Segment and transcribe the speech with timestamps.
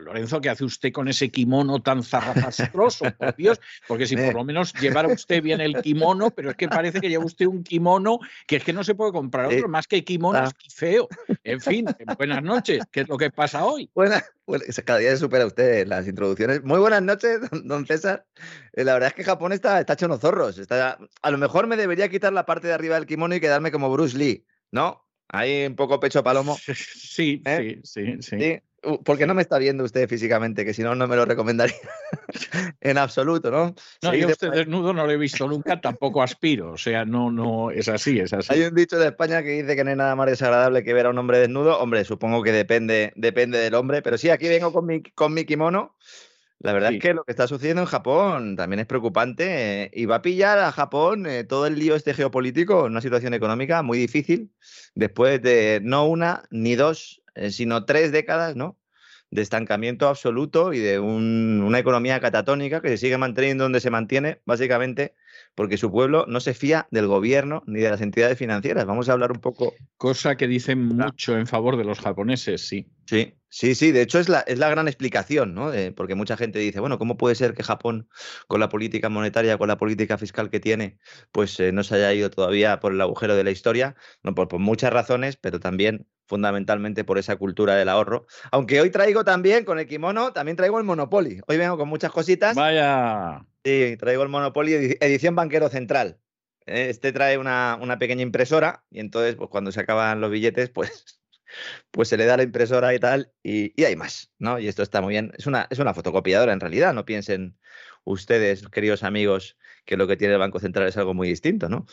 [0.00, 3.04] Lorenzo, ¿qué hace usted con ese kimono tan zarrapastroso?
[3.18, 6.68] Por Dios, porque si por lo menos llevara usted bien el kimono, pero es que
[6.68, 9.86] parece que lleva usted un kimono que es que no se puede comprar otro, más
[9.86, 10.50] que kimono ah.
[10.66, 11.08] es feo.
[11.44, 13.90] En fin, buenas noches, ¿qué es lo que pasa hoy?
[13.94, 14.24] Buenas,
[14.84, 16.62] cada día supera usted las introducciones.
[16.64, 18.26] Muy buenas noches, don César.
[18.72, 20.58] Eh, la verdad es que Japón está, está hecho unos zorros.
[20.58, 23.70] Está, a lo mejor me debería quitar la parte de arriba del kimono y quedarme
[23.70, 25.06] como Bruce Lee, ¿no?
[25.28, 26.56] Ahí un poco pecho palomo.
[27.10, 27.80] Sí, ¿Eh?
[27.84, 28.36] sí, sí, sí.
[28.36, 28.69] Uh,
[29.04, 31.76] porque no me está viendo usted físicamente, que si no, no me lo recomendaría
[32.80, 33.74] en absoluto, ¿no?
[34.02, 37.70] No, yo usted desnudo no lo he visto nunca, tampoco aspiro, o sea, no, no,
[37.70, 38.52] es así, es así.
[38.52, 41.06] Hay un dicho de España que dice que no hay nada más desagradable que ver
[41.06, 44.72] a un hombre desnudo, hombre, supongo que depende, depende del hombre, pero sí, aquí vengo
[44.72, 45.96] con mi, con mi kimono.
[46.62, 50.04] La verdad es que lo que está sucediendo en Japón también es preocupante eh, y
[50.04, 53.82] va a pillar a Japón eh, todo el lío este geopolítico en una situación económica
[53.82, 54.52] muy difícil
[54.94, 58.76] después de no una ni dos eh, sino tres décadas, ¿no?
[59.30, 64.40] de estancamiento absoluto y de una economía catatónica que se sigue manteniendo donde se mantiene,
[64.44, 65.14] básicamente
[65.54, 68.86] porque su pueblo no se fía del gobierno ni de las entidades financieras.
[68.86, 69.72] Vamos a hablar un poco.
[69.96, 72.88] Cosa que dicen mucho en favor de los japoneses, sí.
[73.10, 73.90] Sí, sí, sí.
[73.90, 75.72] De hecho, es la, es la gran explicación, ¿no?
[75.96, 78.08] porque mucha gente dice, bueno, ¿cómo puede ser que Japón,
[78.46, 80.96] con la política monetaria, con la política fiscal que tiene,
[81.32, 83.96] pues eh, no se haya ido todavía por el agujero de la historia?
[84.22, 88.28] No, por, por muchas razones, pero también fundamentalmente por esa cultura del ahorro.
[88.52, 91.40] Aunque hoy traigo también, con el kimono, también traigo el Monopoly.
[91.48, 92.54] Hoy vengo con muchas cositas.
[92.54, 93.44] Vaya.
[93.64, 96.20] Sí, traigo el Monopoly edición Banquero Central.
[96.64, 101.19] Este trae una, pequeña impresora y entonces, pues cuando se acaban los billetes, pues,
[101.90, 104.58] pues se le da la impresora y tal, y, hay más, ¿no?
[104.58, 105.32] Y esto está muy bien.
[105.36, 107.58] Es una, es una fotocopiadora en realidad, no piensen
[108.04, 111.86] ustedes, queridos amigos, que lo que tiene el Banco Central es algo muy distinto, ¿no?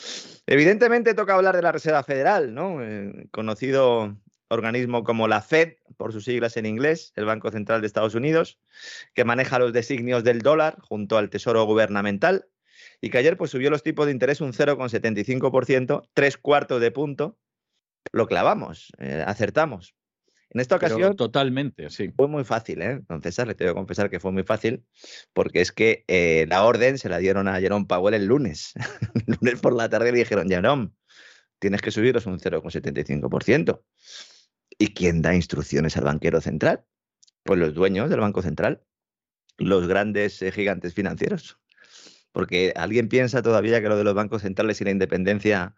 [0.45, 2.83] Evidentemente toca hablar de la Reserva Federal, ¿no?
[2.83, 4.17] Eh, conocido
[4.49, 8.59] organismo como la Fed, por sus siglas en inglés, el Banco Central de Estados Unidos,
[9.13, 12.47] que maneja los designios del dólar junto al Tesoro Gubernamental
[13.01, 17.37] y que ayer pues, subió los tipos de interés un 0,75%, tres cuartos de punto.
[18.11, 19.95] Lo clavamos, eh, acertamos.
[20.49, 21.15] En esta ocasión.
[21.15, 22.11] totalmente, sí.
[22.15, 23.01] Fue muy fácil, ¿eh?
[23.09, 24.85] Don César, le tengo que confesar que fue muy fácil,
[25.33, 28.73] porque es que eh, la orden se la dieron a Jerome Powell el lunes.
[29.27, 30.91] el lunes por la tarde le dijeron, Jerome,
[31.59, 33.81] tienes que subirlos un 0,75%.
[34.79, 36.85] ¿Y quién da instrucciones al banquero central?
[37.43, 38.83] Pues los dueños del Banco Central,
[39.57, 41.59] los grandes eh, gigantes financieros.
[42.31, 45.75] Porque alguien piensa todavía que lo de los bancos centrales y la independencia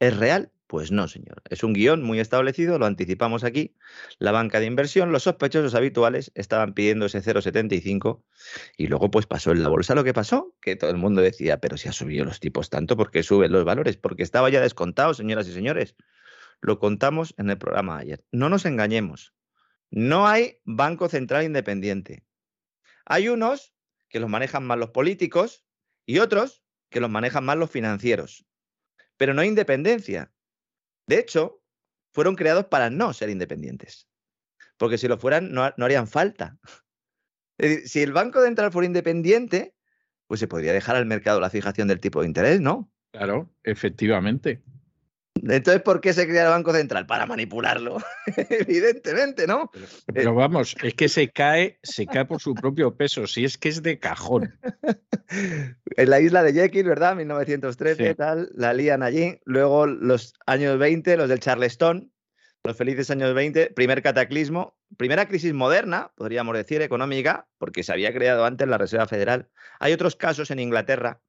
[0.00, 0.50] es real.
[0.68, 1.42] Pues no, señor.
[1.48, 3.74] Es un guion muy establecido, lo anticipamos aquí.
[4.18, 8.22] La banca de inversión, los sospechosos habituales estaban pidiendo ese 0,75
[8.76, 11.58] y luego pues pasó en la bolsa lo que pasó, que todo el mundo decía,
[11.58, 13.96] pero si ha subido los tipos tanto, ¿por qué suben los valores?
[13.96, 15.96] Porque estaba ya descontado, señoras y señores.
[16.60, 18.22] Lo contamos en el programa ayer.
[18.30, 19.32] No nos engañemos.
[19.90, 22.26] No hay Banco Central Independiente.
[23.06, 23.72] Hay unos
[24.10, 25.64] que los manejan más los políticos
[26.04, 28.44] y otros que los manejan más los financieros.
[29.16, 30.30] Pero no hay independencia.
[31.08, 31.60] De hecho,
[32.12, 34.08] fueron creados para no ser independientes.
[34.76, 36.58] Porque si lo fueran, no, harían falta.
[37.84, 39.74] si el Banco Central fuera independiente,
[40.26, 42.92] pues se podría dejar al mercado la fijación del tipo de interés, ¿no?
[43.10, 44.62] Claro, efectivamente.
[45.42, 47.06] Entonces, ¿por qué se crea el Banco Central?
[47.06, 47.98] Para manipularlo,
[48.50, 49.70] evidentemente, ¿no?
[50.12, 53.68] Pero, vamos, es que se cae, se cae por su propio peso, si es que
[53.68, 54.58] es de cajón.
[55.28, 57.16] en la isla de Jekyll, ¿verdad?
[57.16, 59.40] 1913, tal, la lían allí.
[59.44, 62.12] Luego los años 20, los del Charleston,
[62.64, 68.12] los felices años 20, primer cataclismo, primera crisis moderna, podríamos decir, económica, porque se había
[68.12, 69.48] creado antes la Reserva Federal.
[69.80, 71.20] Hay otros casos en Inglaterra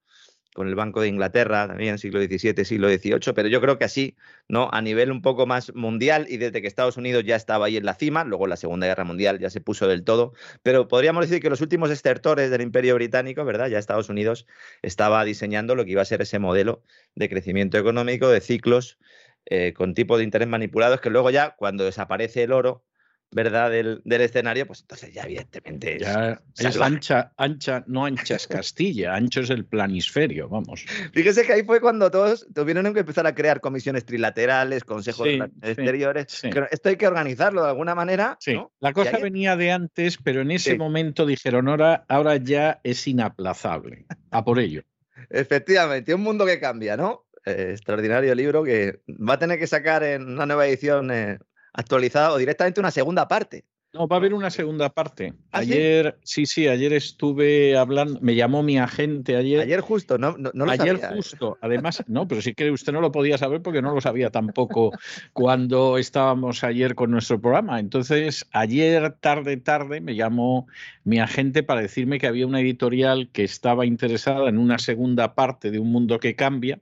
[0.54, 4.16] con el Banco de Inglaterra, también siglo XVII, siglo XVIII, pero yo creo que así,
[4.48, 4.70] ¿no?
[4.72, 7.86] A nivel un poco más mundial y desde que Estados Unidos ya estaba ahí en
[7.86, 11.42] la cima, luego la Segunda Guerra Mundial ya se puso del todo, pero podríamos decir
[11.42, 13.68] que los últimos estertores del Imperio Británico, ¿verdad?
[13.68, 14.48] Ya Estados Unidos
[14.82, 16.84] estaba diseñando lo que iba a ser ese modelo
[17.16, 18.98] de crecimiento económico, de ciclos
[19.46, 22.84] eh, con tipos de interés manipulados, que luego ya, cuando desaparece el oro,
[23.32, 23.70] ¿verdad?
[23.70, 29.42] Del, escenario, pues entonces ya evidentemente ya es, ancha, ancha, no ancha es Castilla, ancho
[29.42, 30.86] es el planisferio, vamos.
[31.14, 35.28] Fíjese que ahí fue cuando todos tuvieron que empezar a crear comisiones trilaterales, consejos
[35.62, 36.44] exteriores.
[36.72, 38.38] Esto hay que organizarlo de alguna manera.
[38.40, 38.60] Sí.
[38.80, 44.06] La cosa venía de antes, pero en ese momento dijeron, ahora, ahora ya es inaplazable.
[44.32, 44.84] A por ello.
[45.30, 47.26] Efectivamente, un mundo que cambia, ¿no?
[47.46, 51.40] Eh, extraordinario libro que va a tener que sacar en una nueva edición eh,
[51.74, 53.66] actualizada o directamente una segunda parte.
[53.92, 55.34] No, va a haber una segunda parte.
[55.52, 56.46] ¿Ah, ayer, sí?
[56.46, 59.62] sí, ayer estuve hablando, me llamó mi agente ayer.
[59.62, 63.12] Ayer justo, no, no, lo Ayer justo, además, no, pero sí que usted no lo
[63.12, 64.92] podía saber porque no lo sabía tampoco
[65.34, 67.80] cuando estábamos ayer con nuestro programa.
[67.80, 70.68] Entonces, ayer tarde, tarde, me llamó
[71.10, 75.72] mi agente para decirme que había una editorial que estaba interesada en una segunda parte
[75.72, 76.80] de Un Mundo que Cambia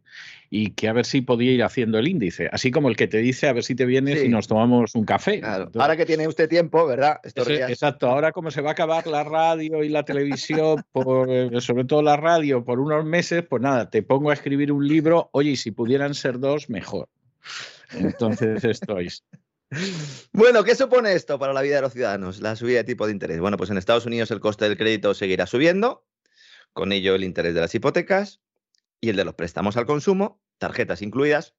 [0.49, 3.19] y que a ver si podía ir haciendo el índice, así como el que te
[3.19, 5.41] dice a ver si te vienes y nos tomamos un café.
[5.43, 7.19] ahora que tiene usted tiempo, ¿verdad?
[7.23, 11.85] exacto, ahora como se va a acabar la radio y la televisión, por, eh, sobre
[11.85, 15.51] todo la radio, por unos meses, pues nada, te pongo a escribir un libro, oye,
[15.51, 17.07] y si pudieran ser dos, mejor.
[17.93, 19.09] Entonces estoy.
[20.31, 22.41] Bueno, ¿qué supone esto para la vida de los ciudadanos?
[22.41, 23.39] La subida de tipo de interés.
[23.39, 26.05] Bueno, pues en Estados Unidos el coste del crédito seguirá subiendo,
[26.73, 28.41] con ello el interés de las hipotecas,
[29.01, 31.55] y el de los préstamos al consumo, tarjetas incluidas.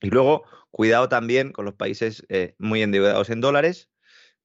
[0.00, 3.90] Y luego, cuidado también con los países eh, muy endeudados en dólares.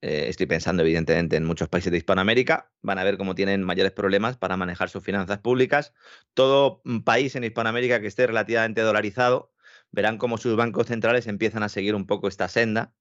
[0.01, 2.71] Eh, estoy pensando, evidentemente, en muchos países de Hispanoamérica.
[2.81, 5.93] Van a ver cómo tienen mayores problemas para manejar sus finanzas públicas.
[6.33, 9.53] Todo país en Hispanoamérica que esté relativamente dolarizado,
[9.95, 12.93] verán cómo sus bancos centrales empiezan a seguir un poco esta senda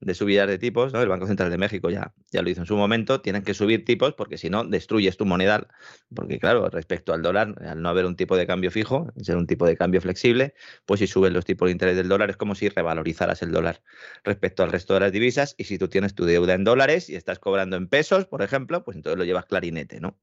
[0.00, 1.00] de subidas de tipos, ¿no?
[1.00, 3.84] El Banco Central de México ya, ya lo hizo en su momento, tienen que subir
[3.84, 5.66] tipos porque si no destruyes tu moneda,
[6.14, 9.46] porque claro, respecto al dólar, al no haber un tipo de cambio fijo, ser un
[9.46, 12.54] tipo de cambio flexible, pues si suben los tipos de interés del dólar es como
[12.54, 13.82] si revalorizaras el dólar
[14.22, 17.16] respecto al resto de las divisas y si tú tienes tu deuda en dólares y
[17.16, 20.18] estás cobrando en pesos, por ejemplo, pues entonces lo llevas clarinete, ¿no?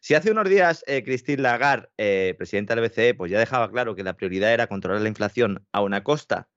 [0.00, 3.94] Si hace unos días eh, Christine Lagarde, eh, presidenta del BCE, pues ya dejaba claro
[3.94, 6.48] que la prioridad era controlar la inflación a una costa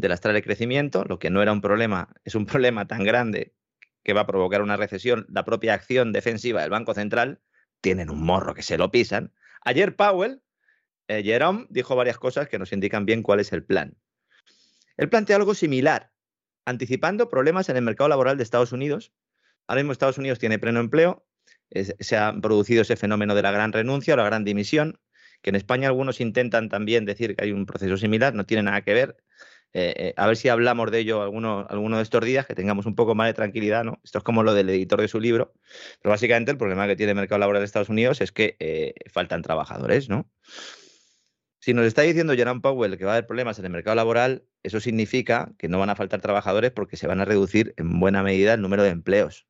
[0.00, 3.54] de lastrar el crecimiento, lo que no era un problema, es un problema tan grande
[4.02, 7.40] que va a provocar una recesión, la propia acción defensiva del Banco Central,
[7.80, 9.32] tienen un morro que se lo pisan.
[9.62, 10.42] Ayer Powell,
[11.08, 13.96] eh, Jerome, dijo varias cosas que nos indican bien cuál es el plan.
[14.96, 16.12] Él plantea algo similar,
[16.64, 19.12] anticipando problemas en el mercado laboral de Estados Unidos.
[19.66, 21.26] Ahora mismo Estados Unidos tiene pleno empleo,
[21.70, 25.00] se ha producido ese fenómeno de la gran renuncia o la gran dimisión,
[25.42, 28.82] que en España algunos intentan también decir que hay un proceso similar, no tiene nada
[28.82, 29.16] que ver.
[29.72, 32.86] Eh, eh, a ver si hablamos de ello alguno, alguno de estos días, que tengamos
[32.86, 34.00] un poco más de tranquilidad, ¿no?
[34.02, 35.52] Esto es como lo del editor de su libro,
[36.02, 38.94] pero básicamente el problema que tiene el mercado laboral de Estados Unidos es que eh,
[39.12, 40.28] faltan trabajadores, ¿no?
[41.60, 44.44] Si nos está diciendo Jerome Powell que va a haber problemas en el mercado laboral,
[44.62, 48.22] eso significa que no van a faltar trabajadores porque se van a reducir en buena
[48.22, 49.46] medida el número de empleos.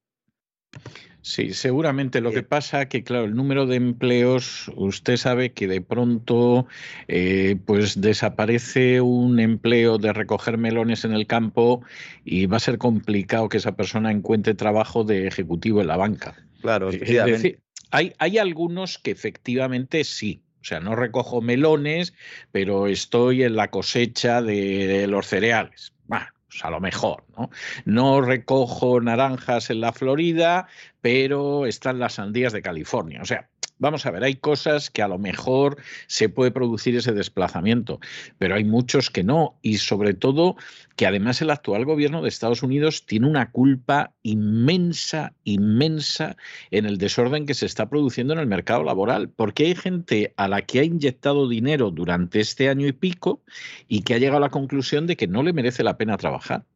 [1.23, 2.21] Sí, seguramente.
[2.21, 6.67] Lo que pasa que, claro, el número de empleos, usted sabe que de pronto,
[7.09, 11.83] eh, pues desaparece un empleo de recoger melones en el campo
[12.25, 16.37] y va a ser complicado que esa persona encuentre trabajo de ejecutivo en la banca.
[16.63, 17.61] Claro, es decir,
[17.91, 22.13] hay, hay algunos que efectivamente sí, o sea, no recojo melones,
[22.53, 25.95] pero estoy en la cosecha de, los cereales.
[26.07, 27.51] Bueno, pues a lo mejor, ¿no?
[27.87, 30.67] No recojo naranjas en la Florida,
[31.01, 33.21] pero están las sandías de California.
[33.23, 33.49] O sea,
[33.81, 37.99] Vamos a ver, hay cosas que a lo mejor se puede producir ese desplazamiento,
[38.37, 39.59] pero hay muchos que no.
[39.63, 40.57] Y sobre todo
[40.97, 46.37] que además el actual gobierno de Estados Unidos tiene una culpa inmensa, inmensa
[46.71, 50.47] en el desorden que se está produciendo en el mercado laboral, porque hay gente a
[50.47, 53.43] la que ha inyectado dinero durante este año y pico
[53.89, 56.67] y que ha llegado a la conclusión de que no le merece la pena trabajar.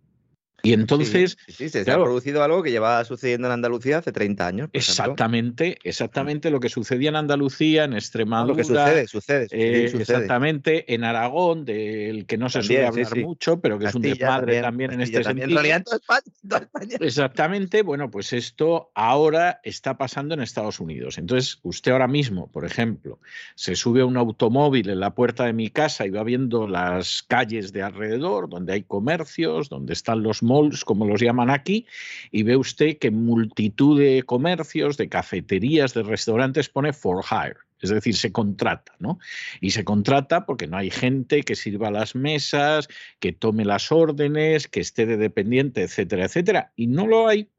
[0.64, 1.36] Y entonces.
[1.48, 4.70] Sí, se ha producido algo que llevaba sucediendo en Andalucía hace 30 años.
[4.72, 8.52] exactamente, exactamente lo que sucedía en Andalucía, en Extremadura.
[8.52, 13.60] lo que sucede, sucede, eh, Exactamente, en Aragón, del que no se suele hablar mucho,
[13.60, 15.48] pero que es un desmadre también, en este sentido.
[15.48, 16.96] En realidad, España.
[17.00, 21.18] Exactamente, bueno, pues esto ahora está pasando en Estados Unidos.
[21.18, 23.18] Entonces, usted ahora mismo, por ejemplo,
[23.54, 27.22] se sube a un automóvil en la puerta de mi casa y va viendo las
[27.22, 30.42] calles de alrededor, donde hay comercios, donde están los
[30.84, 31.86] como los llaman aquí,
[32.30, 37.56] y ve usted que multitud de comercios, de cafeterías, de restaurantes pone for hire.
[37.80, 39.18] Es decir, se contrata, ¿no?
[39.60, 42.88] Y se contrata porque no hay gente que sirva las mesas,
[43.20, 46.72] que tome las órdenes, que esté de dependiente, etcétera, etcétera.
[46.76, 47.50] Y no lo hay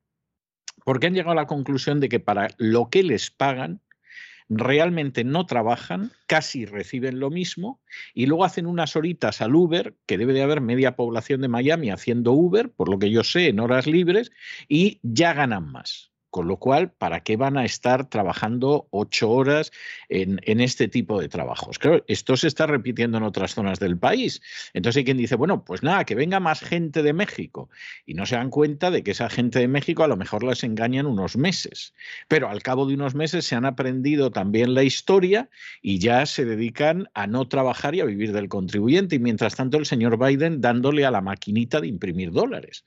[0.83, 3.81] porque han llegado a la conclusión de que para lo que les pagan,
[4.49, 7.81] realmente no trabajan, casi reciben lo mismo
[8.13, 11.89] y luego hacen unas horitas al Uber, que debe de haber media población de Miami
[11.89, 14.31] haciendo Uber, por lo que yo sé, en horas libres,
[14.67, 16.14] y ya ganan más.
[16.35, 19.71] Con lo cual, ¿para qué van a estar trabajando ocho horas
[20.09, 21.79] en, este tipo de trabajos?
[21.79, 24.41] Claro, esto se está repitiendo en otras zonas del país.
[24.73, 27.69] Entonces hay quien dice, bueno, pues nada, que venga más gente de México.
[28.05, 30.65] Y no se dan cuenta de que esa gente de México a lo mejor las
[30.65, 31.93] engañan unos meses.
[32.27, 35.49] Pero al cabo de unos meses se han aprendido también la historia
[35.81, 39.15] y ya se dedican a no trabajar y a vivir del contribuyente.
[39.15, 42.83] Y mientras tanto el señor Biden dándole a la maquinita de imprimir dólares.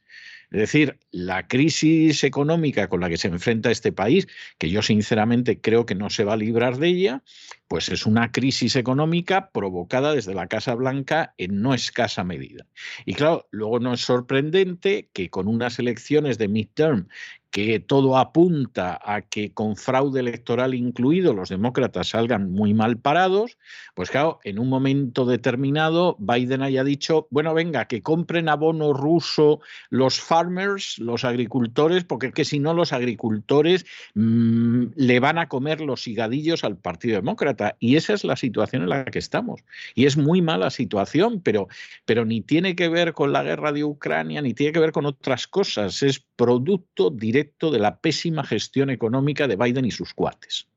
[0.51, 4.27] Es decir, la crisis económica con la que se enfrenta este país,
[4.57, 7.23] que yo sinceramente creo que no se va a librar de ella,
[7.69, 12.67] pues es una crisis económica provocada desde la Casa Blanca en no escasa medida.
[13.05, 17.09] Y claro, luego no es sorprendente que con unas elecciones de midterm
[17.51, 23.57] que todo apunta a que con fraude electoral incluido los demócratas salgan muy mal parados,
[23.95, 29.61] pues claro, en un momento determinado Biden haya dicho, bueno, venga, que compren abono ruso
[29.89, 35.49] los farmers, los agricultores, porque es que si no los agricultores mm, le van a
[35.49, 37.77] comer los higadillos al Partido Demócrata.
[37.81, 39.63] Y esa es la situación en la que estamos.
[39.95, 41.69] Y es muy mala situación, pero,
[42.05, 45.07] pero ni tiene que ver con la guerra de Ucrania, ni tiene que ver con
[45.07, 46.03] otras cosas.
[46.03, 50.69] Es producto directo de la pésima gestión económica de Biden y sus cuates.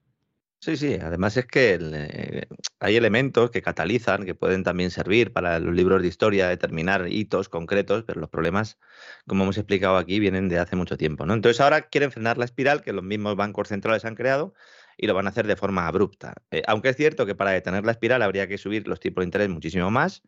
[0.63, 2.45] Sí, sí, además es que eh,
[2.79, 7.49] hay elementos que catalizan, que pueden también servir para los libros de historia, determinar hitos
[7.49, 8.77] concretos, pero los problemas,
[9.25, 11.23] como hemos explicado aquí, vienen de hace mucho tiempo.
[11.23, 14.53] Entonces ahora quieren frenar la espiral que los mismos bancos centrales han creado
[14.97, 16.35] y lo van a hacer de forma abrupta.
[16.51, 19.25] Eh, aunque es cierto que para detener la espiral habría que subir los tipos de
[19.25, 20.21] interés muchísimo más,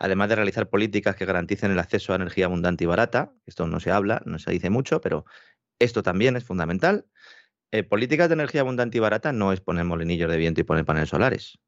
[0.00, 3.32] además de realizar políticas que garanticen el acceso a energía abundante y barata.
[3.46, 5.26] Esto no se habla, no se dice mucho, pero
[5.78, 7.06] esto también es fundamental.
[7.72, 10.84] Eh, políticas de energía abundante y barata no es poner molinillos de viento y poner
[10.84, 11.58] paneles solares.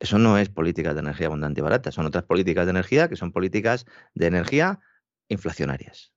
[0.00, 3.16] Eso no es políticas de energía abundante y barata, son otras políticas de energía que
[3.16, 4.80] son políticas de energía
[5.28, 6.15] inflacionarias.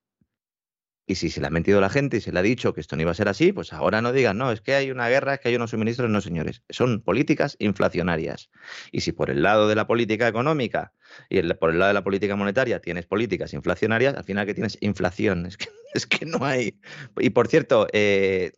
[1.06, 2.94] Y si se le ha mentido la gente y se le ha dicho que esto
[2.94, 5.34] no iba a ser así, pues ahora no digan, no, es que hay una guerra,
[5.34, 6.62] es que hay unos suministros, no, señores.
[6.68, 8.50] Son políticas inflacionarias.
[8.92, 10.92] Y si por el lado de la política económica
[11.28, 14.78] y por el lado de la política monetaria tienes políticas inflacionarias, al final que tienes
[14.80, 15.48] inflación.
[15.92, 16.78] Es que, no hay.
[17.18, 18.52] Y por cierto, eh,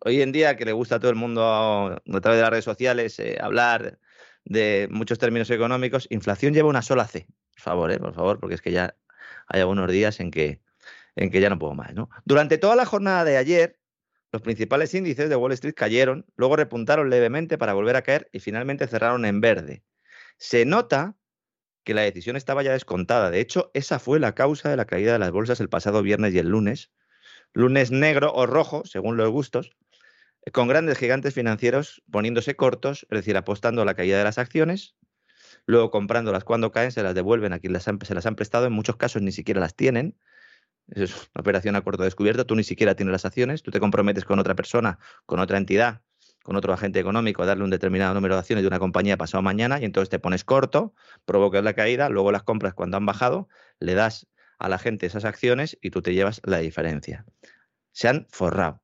[0.00, 2.66] hoy en día que le gusta a todo el mundo a través de las redes
[2.66, 3.98] sociales eh, hablar
[4.44, 7.26] de muchos términos económicos, inflación lleva una sola C.
[7.52, 8.94] Por favor, eh, por favor, porque es que ya
[9.48, 10.60] hay algunos días en que,
[11.16, 11.94] en que ya no puedo más.
[11.94, 12.08] ¿no?
[12.24, 13.78] Durante toda la jornada de ayer,
[14.32, 18.40] los principales índices de Wall Street cayeron, luego repuntaron levemente para volver a caer y
[18.40, 19.82] finalmente cerraron en verde.
[20.36, 21.16] Se nota
[21.84, 23.30] que la decisión estaba ya descontada.
[23.30, 26.34] De hecho, esa fue la causa de la caída de las bolsas el pasado viernes
[26.34, 26.90] y el lunes.
[27.52, 29.70] Lunes negro o rojo, según los gustos,
[30.52, 34.96] con grandes gigantes financieros poniéndose cortos, es decir, apostando a la caída de las acciones,
[35.64, 38.96] luego comprándolas cuando caen, se las devuelven a quien se las han prestado, en muchos
[38.96, 40.18] casos ni siquiera las tienen.
[40.88, 44.24] Es una operación a corto descubierto, tú ni siquiera tienes las acciones, tú te comprometes
[44.24, 46.02] con otra persona, con otra entidad,
[46.42, 49.42] con otro agente económico a darle un determinado número de acciones de una compañía pasado
[49.42, 53.48] mañana y entonces te pones corto, provocas la caída, luego las compras cuando han bajado,
[53.80, 54.28] le das
[54.58, 57.26] a la gente esas acciones y tú te llevas la diferencia.
[57.92, 58.80] Se han forrado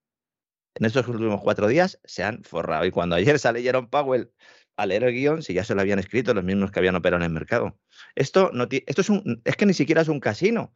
[0.74, 2.84] en estos últimos cuatro días se han forrado.
[2.84, 4.32] Y cuando ayer sale Jerome Powell
[4.76, 7.22] a leer el guion, si ya se lo habían escrito los mismos que habían operado
[7.22, 7.78] en el mercado.
[8.14, 10.74] Esto, no esto es, un, es que ni siquiera es un casino.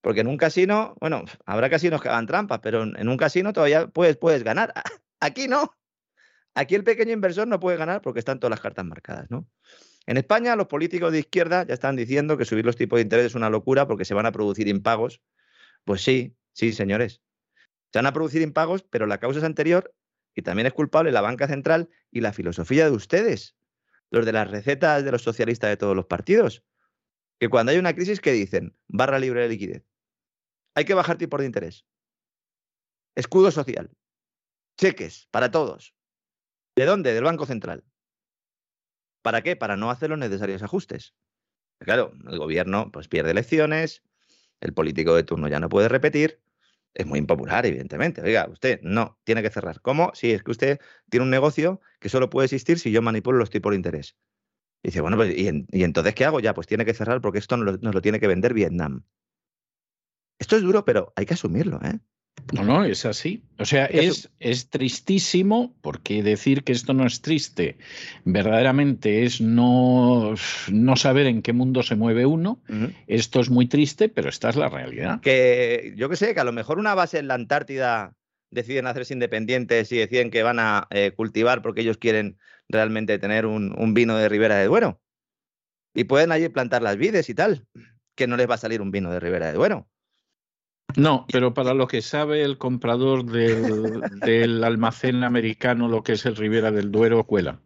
[0.00, 3.88] Porque en un casino, bueno, habrá casinos que hagan trampas, pero en un casino todavía
[3.88, 4.72] puedes, puedes ganar.
[5.20, 5.76] Aquí no.
[6.54, 9.48] Aquí el pequeño inversor no puede ganar porque están todas las cartas marcadas, ¿no?
[10.06, 13.26] En España, los políticos de izquierda ya están diciendo que subir los tipos de interés
[13.26, 15.20] es una locura porque se van a producir impagos.
[15.84, 17.22] Pues sí, sí, señores.
[17.92, 19.94] Se van a producir impagos, pero la causa es anterior
[20.34, 23.56] y también es culpable la banca central y la filosofía de ustedes,
[24.10, 26.64] los de las recetas de los socialistas de todos los partidos,
[27.38, 28.76] que cuando hay una crisis, ¿qué dicen?
[28.88, 29.89] Barra libre de liquidez.
[30.74, 31.86] Hay que bajar tipos de interés.
[33.14, 33.90] Escudo social.
[34.76, 35.94] Cheques para todos.
[36.76, 37.12] ¿De dónde?
[37.12, 37.84] Del Banco Central.
[39.22, 39.56] ¿Para qué?
[39.56, 41.14] Para no hacer los necesarios ajustes.
[41.80, 44.02] Claro, el gobierno pues, pierde elecciones,
[44.60, 46.40] el político de turno ya no puede repetir,
[46.94, 48.22] es muy impopular, evidentemente.
[48.22, 49.80] Oiga, usted no, tiene que cerrar.
[49.80, 50.10] ¿Cómo?
[50.14, 53.50] Sí, es que usted tiene un negocio que solo puede existir si yo manipulo los
[53.50, 54.16] tipos de interés.
[54.82, 55.48] Y dice, bueno, pues, ¿y,
[55.82, 56.40] entonces qué hago?
[56.40, 59.04] Ya, pues tiene que cerrar porque esto nos lo tiene que vender Vietnam.
[60.40, 62.00] Esto es duro, pero hay que asumirlo, ¿eh?
[62.52, 63.44] No, no, es así.
[63.58, 67.76] O sea, es, es tristísimo, porque decir que esto no es triste
[68.24, 70.34] verdaderamente es no,
[70.70, 72.60] no saber en qué mundo se mueve uno.
[73.06, 75.20] Esto es muy triste, pero esta es la realidad.
[75.20, 78.14] Que yo que sé, que a lo mejor una base en la Antártida
[78.50, 83.46] deciden hacerse independientes y deciden que van a eh, cultivar porque ellos quieren realmente tener
[83.46, 85.00] un, un vino de Ribera de Duero.
[85.94, 87.66] Y pueden allí plantar las vides y tal,
[88.16, 89.89] que no les va a salir un vino de Ribera de Duero.
[90.96, 96.36] No, pero para lo que sabe el comprador del, almacén americano, lo que es el
[96.36, 97.60] Ribera del Duero, cuela.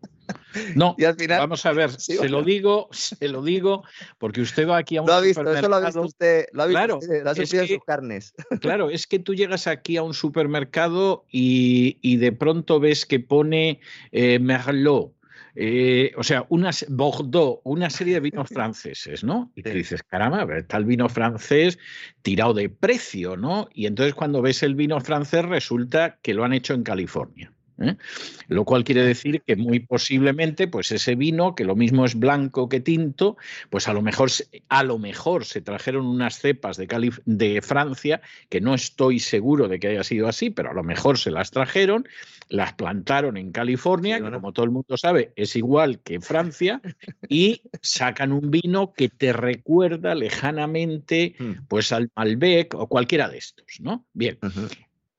[0.74, 3.82] No, y al final, vamos a ver, se lo digo, se lo digo,
[4.18, 6.62] porque usted va aquí a un lo ha visto, Eso lo ha visto usted, lo
[6.62, 8.34] ha visto claro, usted, lo ha sus carnes.
[8.60, 13.80] Claro, es que tú llegas aquí a un supermercado y, de pronto ves que pone
[14.12, 15.12] eh, Merlot,
[15.56, 19.52] eh, o sea, unas Bordeaux, una serie de vinos franceses, ¿no?
[19.54, 21.78] Y te dices, caramba, está el vino francés
[22.22, 23.68] tirado de precio, ¿no?
[23.72, 27.53] Y entonces cuando ves el vino francés resulta que lo han hecho en California.
[27.80, 27.96] ¿Eh?
[28.48, 32.68] Lo cual quiere decir que muy posiblemente, pues ese vino, que lo mismo es blanco
[32.68, 33.37] que tinto,
[33.70, 34.30] pues a lo mejor,
[34.68, 39.78] a lo mejor se trajeron unas cepas de, de Francia, que no estoy seguro de
[39.78, 42.06] que haya sido así, pero a lo mejor se las trajeron,
[42.48, 46.80] las plantaron en California, que como todo el mundo sabe, es igual que Francia,
[47.28, 51.66] y sacan un vino que te recuerda lejanamente hmm.
[51.68, 54.06] pues al Malbec o cualquiera de estos, ¿no?
[54.12, 54.38] Bien.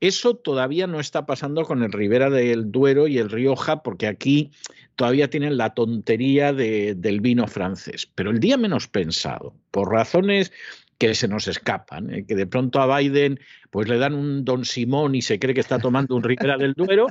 [0.06, 4.52] Eso todavía no está pasando con el Ribera del Duero y el Rioja, porque aquí
[4.96, 8.08] todavía tienen la tontería del vino francés.
[8.13, 10.54] Pero el día menos pensado, por razones
[11.00, 12.24] que se nos escapan, ¿eh?
[12.28, 13.39] que de pronto a Biden
[13.72, 16.74] pues le dan un Don Simón y se cree que está tomando un Ribera del
[16.74, 17.08] Duero.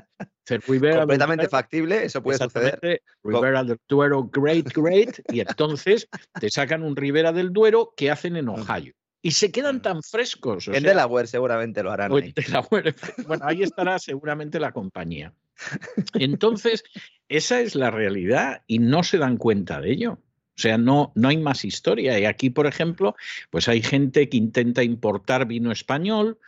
[0.46, 3.02] Completamente factible, eso puede suceder.
[3.24, 8.36] Ribera del Duero, great, great, y entonces te sacan un Ribera del Duero que hacen
[8.36, 10.68] en Ohio y se quedan tan frescos.
[10.68, 12.12] en Delaware seguramente lo harán.
[13.26, 15.32] Bueno, ahí estará seguramente la compañía.
[16.12, 16.84] Entonces,
[17.30, 20.12] esa es la realidad y no se dan cuenta de ello.
[20.12, 22.18] O sea, no, no hay más historia.
[22.18, 23.16] Y aquí, por ejemplo,
[23.48, 26.38] pues hay gente que intenta importar vino español,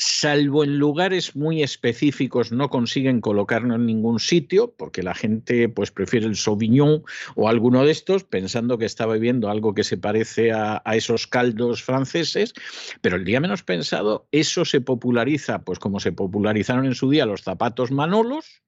[0.00, 5.90] salvo en lugares muy específicos, no consiguen colocarlo en ningún sitio, porque la gente pues
[5.90, 7.04] prefiere el Sauvignon
[7.36, 11.26] o alguno de estos, pensando que está bebiendo algo que se parece a, a, esos
[11.26, 12.54] caldos franceses,
[13.02, 17.26] pero el día menos pensado, eso se populariza, pues como se popularizaron en su día
[17.26, 18.62] los zapatos manolos,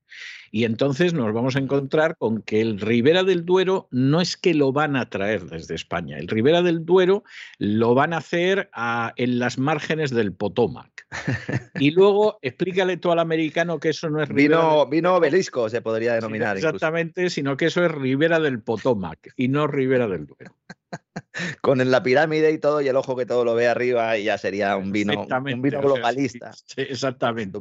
[0.55, 4.53] y entonces nos vamos a encontrar con que el Ribera del Duero no es que
[4.53, 7.25] lo van a traer desde España, el Ribera del Duero
[7.59, 10.91] lo van a hacer a, en las márgenes del Potomac.
[11.81, 15.81] Y luego explícale tú al americano que eso no es Ribera vino, vino obelisco, se
[15.81, 16.57] podría denominar.
[16.57, 20.55] exactamente, sino que eso es Ribera del Potomac y no Ribera del Duero.
[21.61, 24.37] Con la pirámide y todo, y el ojo que todo lo ve arriba, y ya
[24.39, 26.53] sería un vino, un vino globalista.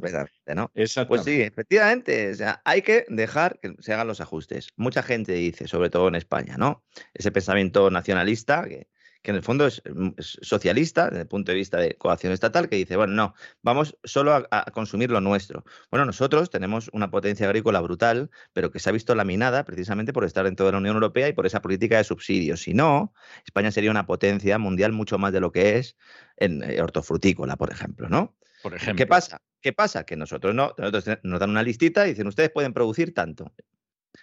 [0.03, 0.55] exactamente.
[0.55, 0.71] ¿no?
[1.07, 2.31] Pues sí, efectivamente.
[2.31, 4.69] O sea, hay que dejar que se hagan los ajustes.
[4.75, 6.83] Mucha gente dice, sobre todo en España, ¿no?
[7.13, 8.87] Ese pensamiento nacionalista que
[9.21, 12.69] que en el fondo mm, es, socialista desde el punto de vista de coacción estatal,
[12.69, 15.63] que dice, bueno, no, vamos solo a, consumir lo nuestro.
[15.89, 20.25] Bueno, nosotros tenemos una potencia agrícola brutal, pero que se ha visto laminada precisamente por
[20.25, 22.61] estar dentro de la Unión Europea y por esa política de subsidios.
[22.61, 23.13] Si no,
[23.45, 25.95] España sería una potencia mundial mucho más de lo que es
[26.37, 28.35] en eh, hortofrutícola, por ejemplo, ¿no?
[28.63, 28.95] Por ejemplo.
[28.95, 29.41] ¿Qué pasa?
[29.61, 30.03] ¿Qué pasa?
[30.03, 33.53] Que nosotros no, nosotros nos dan una listita y dicen, ustedes pueden producir tanto.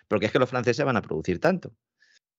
[0.09, 1.73] Porque es que los franceses van a producir tanto.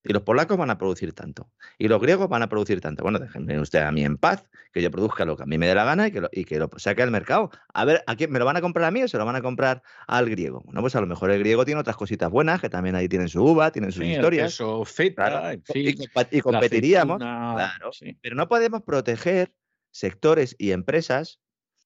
[0.04, 1.50] Y los polacos van a producir tanto.
[1.78, 3.04] Y los griegos van a producir tanto.
[3.04, 5.68] Bueno, déjenme usted a mí en paz, que yo produzca lo que a mí me
[5.68, 7.52] dé la gana y que lo, y que lo saque al mercado.
[7.74, 9.36] A ver, ¿a quién me lo van a comprar a mí o se lo van
[9.36, 10.62] a comprar al griego?
[10.64, 13.28] Bueno, pues a lo mejor el griego tiene otras cositas buenas, que también ahí tienen
[13.28, 14.54] su uva, tienen sus historias.
[14.54, 17.18] Eso, feta, y, competiríamos.
[17.18, 17.92] claro.
[18.22, 19.54] Pero no podemos proteger
[19.92, 21.40] sectores y empresas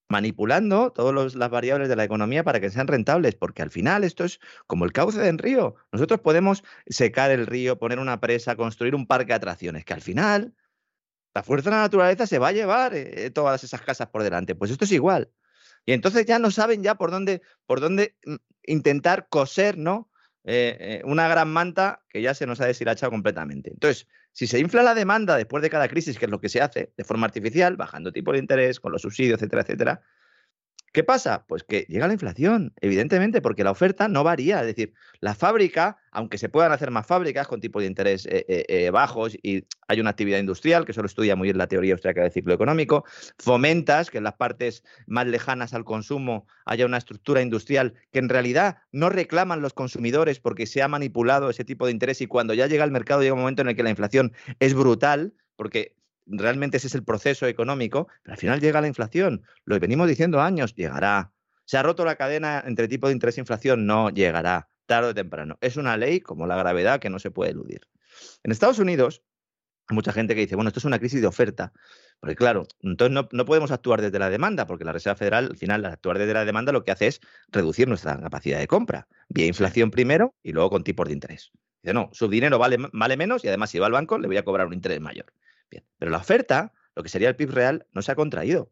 [0.09, 4.23] manipulando todas las variables de la economía para que sean rentables, porque al final esto
[4.23, 5.75] es como el cauce del río.
[5.91, 10.01] Nosotros podemos secar el río, poner una presa, construir un parque de atracciones, que al
[10.01, 10.53] final
[11.33, 14.55] la fuerza de la naturaleza se va a llevar eh, todas esas casas por delante.
[14.55, 15.31] Pues esto es igual.
[15.85, 20.09] Y entonces ya no saben ya por dónde, por dónde mm, intentar coser, ¿no?
[20.45, 23.71] Eh, eh, una gran manta que ya se nos ha deshilachado completamente.
[23.71, 26.61] Entonces, si se infla la demanda después de cada crisis, que es lo que se
[26.61, 30.01] hace de forma artificial, bajando tipo de interés, con los subsidios, etcétera, etcétera,
[30.93, 31.43] ¿Qué pasa?
[31.47, 34.59] Pues que llega la inflación, evidentemente, porque la oferta no varía.
[34.59, 38.45] Es decir, la fábrica, aunque se puedan hacer más fábricas con tipos de interés eh,
[38.47, 41.65] eh, eh, bajos y hay una actividad industrial, que eso lo estudia muy bien la
[41.65, 43.05] teoría austríaca del ciclo económico,
[43.39, 48.29] fomentas que en las partes más lejanas al consumo haya una estructura industrial que en
[48.29, 52.53] realidad no reclaman los consumidores porque se ha manipulado ese tipo de interés y cuando
[52.53, 55.95] ya llega al mercado llega un momento en el que la inflación es brutal, porque
[56.25, 59.43] realmente ese es el proceso económico, pero al final llega la inflación.
[59.65, 61.31] Lo venimos diciendo años, llegará.
[61.65, 63.85] ¿Se ha roto la cadena entre tipo de interés e inflación?
[63.85, 65.57] No, llegará, tarde o temprano.
[65.61, 67.81] Es una ley como la gravedad que no se puede eludir.
[68.43, 69.23] En Estados Unidos,
[69.87, 71.73] hay mucha gente que dice, bueno, esto es una crisis de oferta.
[72.19, 75.57] Porque claro, entonces no, no, podemos actuar desde la demanda, porque la Reserva Federal, al
[75.57, 79.07] final, al actuar desde la demanda, lo que hace es reducir nuestra capacidad de compra.
[79.29, 81.51] Vía inflación primero y luego con tipos de interés.
[81.81, 84.37] Dice, no, su dinero vale, vale menos y además si va al banco le voy
[84.37, 85.33] a cobrar un interés mayor
[85.97, 88.71] pero la oferta, lo que sería el PIB real, no se ha contraído.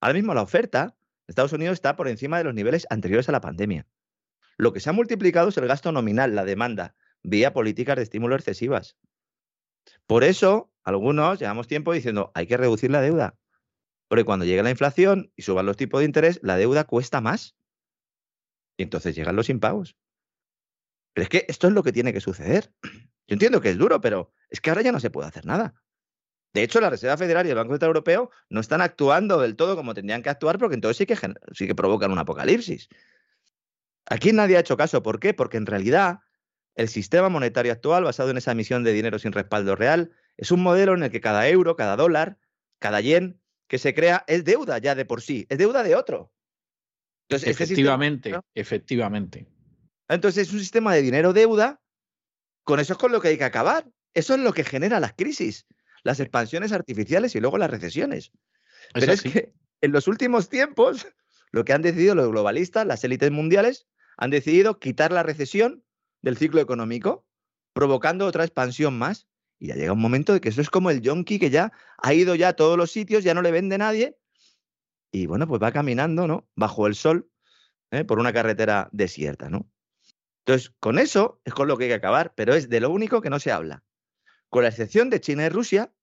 [0.00, 3.32] Ahora mismo la oferta de Estados Unidos está por encima de los niveles anteriores a
[3.32, 3.86] la pandemia.
[4.56, 8.34] Lo que se ha multiplicado es el gasto nominal, la demanda, vía políticas de estímulo
[8.34, 8.96] excesivas.
[10.06, 13.38] Por eso, algunos llevamos tiempo diciendo, hay que reducir la deuda.
[14.08, 17.56] Porque cuando llegue la inflación y suban los tipos de interés, la deuda cuesta más.
[18.76, 19.96] Y entonces llegan los impagos.
[21.14, 22.72] Pero es que esto es lo que tiene que suceder.
[22.82, 25.74] Yo entiendo que es duro, pero es que ahora ya no se puede hacer nada.
[26.52, 29.74] De hecho, la Reserva Federal y el Banco Central Europeo no están actuando del todo
[29.74, 31.16] como tendrían que actuar porque entonces sí que,
[31.54, 32.88] sí que provocan un apocalipsis.
[34.06, 35.02] Aquí nadie ha hecho caso.
[35.02, 35.32] ¿Por qué?
[35.32, 36.20] Porque en realidad
[36.74, 40.62] el sistema monetario actual, basado en esa emisión de dinero sin respaldo real, es un
[40.62, 42.38] modelo en el que cada euro, cada dólar,
[42.78, 46.32] cada yen que se crea es deuda ya de por sí, es deuda de otro.
[47.28, 49.46] Entonces, efectivamente, efectivamente.
[50.08, 51.80] Entonces es un sistema de dinero-deuda,
[52.64, 53.90] con eso es con lo que hay que acabar.
[54.12, 55.66] Eso es lo que genera las crisis
[56.04, 58.32] las expansiones artificiales y luego las recesiones.
[58.92, 61.06] Pero es que en los últimos tiempos,
[61.50, 63.86] lo que han decidido los globalistas, las élites mundiales,
[64.16, 65.84] han decidido quitar la recesión
[66.20, 67.26] del ciclo económico,
[67.72, 69.28] provocando otra expansión más.
[69.58, 72.14] Y ya llega un momento de que eso es como el yonki que ya ha
[72.14, 74.18] ido ya a todos los sitios, ya no le vende nadie.
[75.12, 76.48] Y bueno, pues va caminando, ¿no?
[76.56, 77.30] Bajo el sol,
[77.90, 78.04] ¿eh?
[78.04, 79.70] por una carretera desierta, ¿no?
[80.44, 83.20] Entonces, con eso es con lo que hay que acabar, pero es de lo único
[83.20, 83.84] que no se habla
[84.52, 85.94] con la excepción de China y Rusia,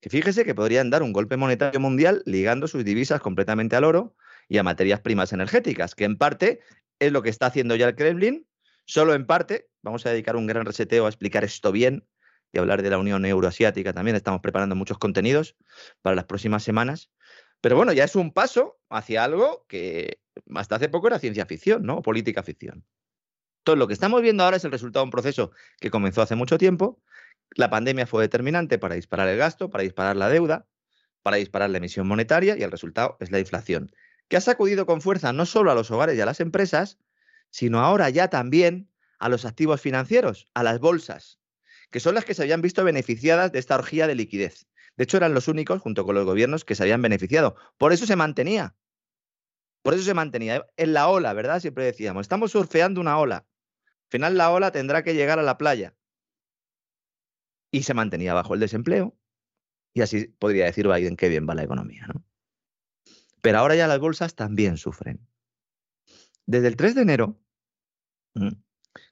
[0.00, 4.16] que fíjese que podrían dar un golpe monetario mundial ligando sus divisas completamente al oro
[4.48, 6.58] y a materias primas energéticas, que en parte
[6.98, 8.44] es lo que está haciendo ya el Kremlin,
[8.86, 9.68] solo en parte.
[9.82, 12.04] Vamos a dedicar un gran reseteo a explicar esto bien
[12.52, 14.16] y hablar de la Unión Euroasiática también.
[14.16, 15.54] Estamos preparando muchos contenidos
[16.00, 17.12] para las próximas semanas.
[17.60, 20.18] Pero bueno, ya es un paso hacia algo que
[20.56, 22.02] hasta hace poco era ciencia ficción, ¿no?
[22.02, 22.84] Política ficción.
[23.62, 26.34] Todo lo que estamos viendo ahora es el resultado de un proceso que comenzó hace
[26.34, 27.00] mucho tiempo.
[27.50, 30.66] La pandemia fue determinante para disparar el gasto, para disparar la deuda,
[31.22, 33.92] para disparar la emisión monetaria y el resultado es la inflación,
[34.28, 36.98] que ha sacudido con fuerza no solo a los hogares y a las empresas,
[37.50, 41.38] sino ahora ya también a los activos financieros, a las bolsas,
[41.90, 44.66] que son las que se habían visto beneficiadas de esta orgía de liquidez.
[44.96, 47.56] De hecho, eran los únicos, junto con los gobiernos, que se habían beneficiado.
[47.78, 48.74] Por eso se mantenía.
[49.82, 50.66] Por eso se mantenía.
[50.76, 51.60] En la ola, ¿verdad?
[51.60, 53.46] Siempre decíamos, estamos surfeando una ola.
[53.84, 55.94] Al final la ola tendrá que llegar a la playa.
[57.72, 59.16] Y se mantenía bajo el desempleo.
[59.94, 62.24] Y así podría decir Biden qué bien va la economía, ¿no?
[63.40, 65.26] Pero ahora ya las bolsas también sufren.
[66.46, 67.40] Desde el 3 de enero,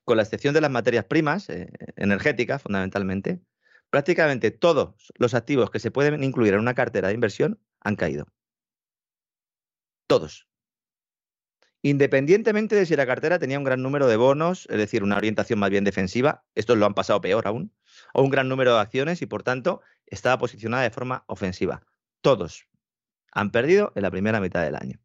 [0.04, 3.42] con la excepción de las materias primas, eh, energéticas fundamentalmente,
[3.90, 8.26] prácticamente todos los activos que se pueden incluir en una cartera de inversión han caído.
[10.06, 10.48] Todos.
[11.82, 15.58] Independientemente de si la cartera tenía un gran número de bonos, es decir, una orientación
[15.58, 17.72] más bien defensiva, estos lo han pasado peor aún,
[18.14, 21.82] o un gran número de acciones y por tanto estaba posicionada de forma ofensiva.
[22.20, 22.66] Todos
[23.32, 24.98] han perdido en la primera mitad del año.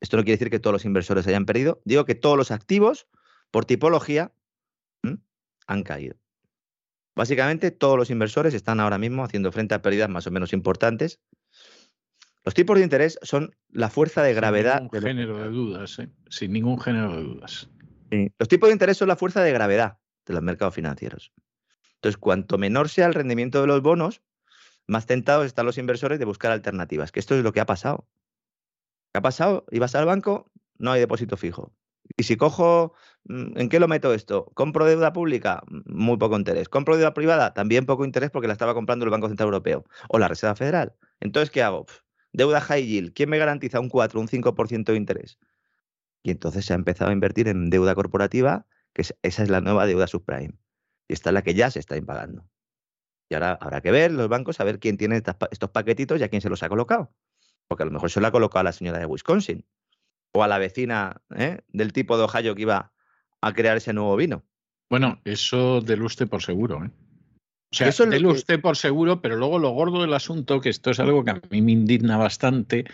[0.00, 3.08] Esto no quiere decir que todos los inversores hayan perdido, digo que todos los activos,
[3.50, 4.32] por tipología,
[5.66, 6.16] han caído.
[7.14, 11.20] Básicamente, todos los inversores están ahora mismo haciendo frente a pérdidas más o menos importantes.
[12.44, 14.82] Los tipos de interés son la fuerza de gravedad.
[14.82, 16.10] Sin ningún género de dudas, ¿eh?
[16.28, 17.70] sin ningún género de dudas.
[18.38, 21.32] Los tipos de interés son la fuerza de gravedad de los mercados financieros.
[21.96, 24.22] Entonces, cuanto menor sea el rendimiento de los bonos,
[24.86, 28.06] más tentados están los inversores de buscar alternativas, que esto es lo que ha pasado.
[29.12, 29.66] ¿Qué ha pasado?
[29.70, 31.72] Ibas al banco, no hay depósito fijo.
[32.16, 32.92] Y si cojo,
[33.24, 34.46] mm, ¿en qué lo meto esto?
[34.54, 35.62] ¿Compro deuda pública?
[35.68, 36.68] Mm, muy poco interés.
[36.68, 37.54] ¿Compro deuda privada?
[37.54, 40.94] También poco interés porque la estaba comprando el Banco Central Europeo o la Reserva Federal.
[41.20, 41.86] Entonces, ¿qué hago?
[42.36, 43.12] deuda high yield.
[43.14, 45.38] ¿Quién me garantiza un 4, un 5% de interés?
[46.22, 49.86] Y entonces se ha empezado a invertir en deuda corporativa, que esa es la nueva
[49.86, 50.54] deuda subprime.
[51.08, 52.48] Y esta es la que ya se está impagando.
[53.28, 56.28] Y ahora habrá que ver los bancos a ver quién tiene estos paquetitos y a
[56.28, 57.12] quién se los ha colocado.
[57.68, 59.66] Porque a lo mejor se lo ha colocado a la señora de Wisconsin
[60.32, 61.62] o a la vecina ¿eh?
[61.68, 62.92] del tipo de Ohio que iba
[63.40, 64.44] a crear ese nuevo vino.
[64.88, 66.84] Bueno, eso del usted por seguro.
[66.84, 66.90] ¿eh?
[67.72, 70.90] O sea, eso délo usted por seguro, pero luego lo gordo del asunto, que esto
[70.92, 72.84] es algo que a mí me indigna bastante,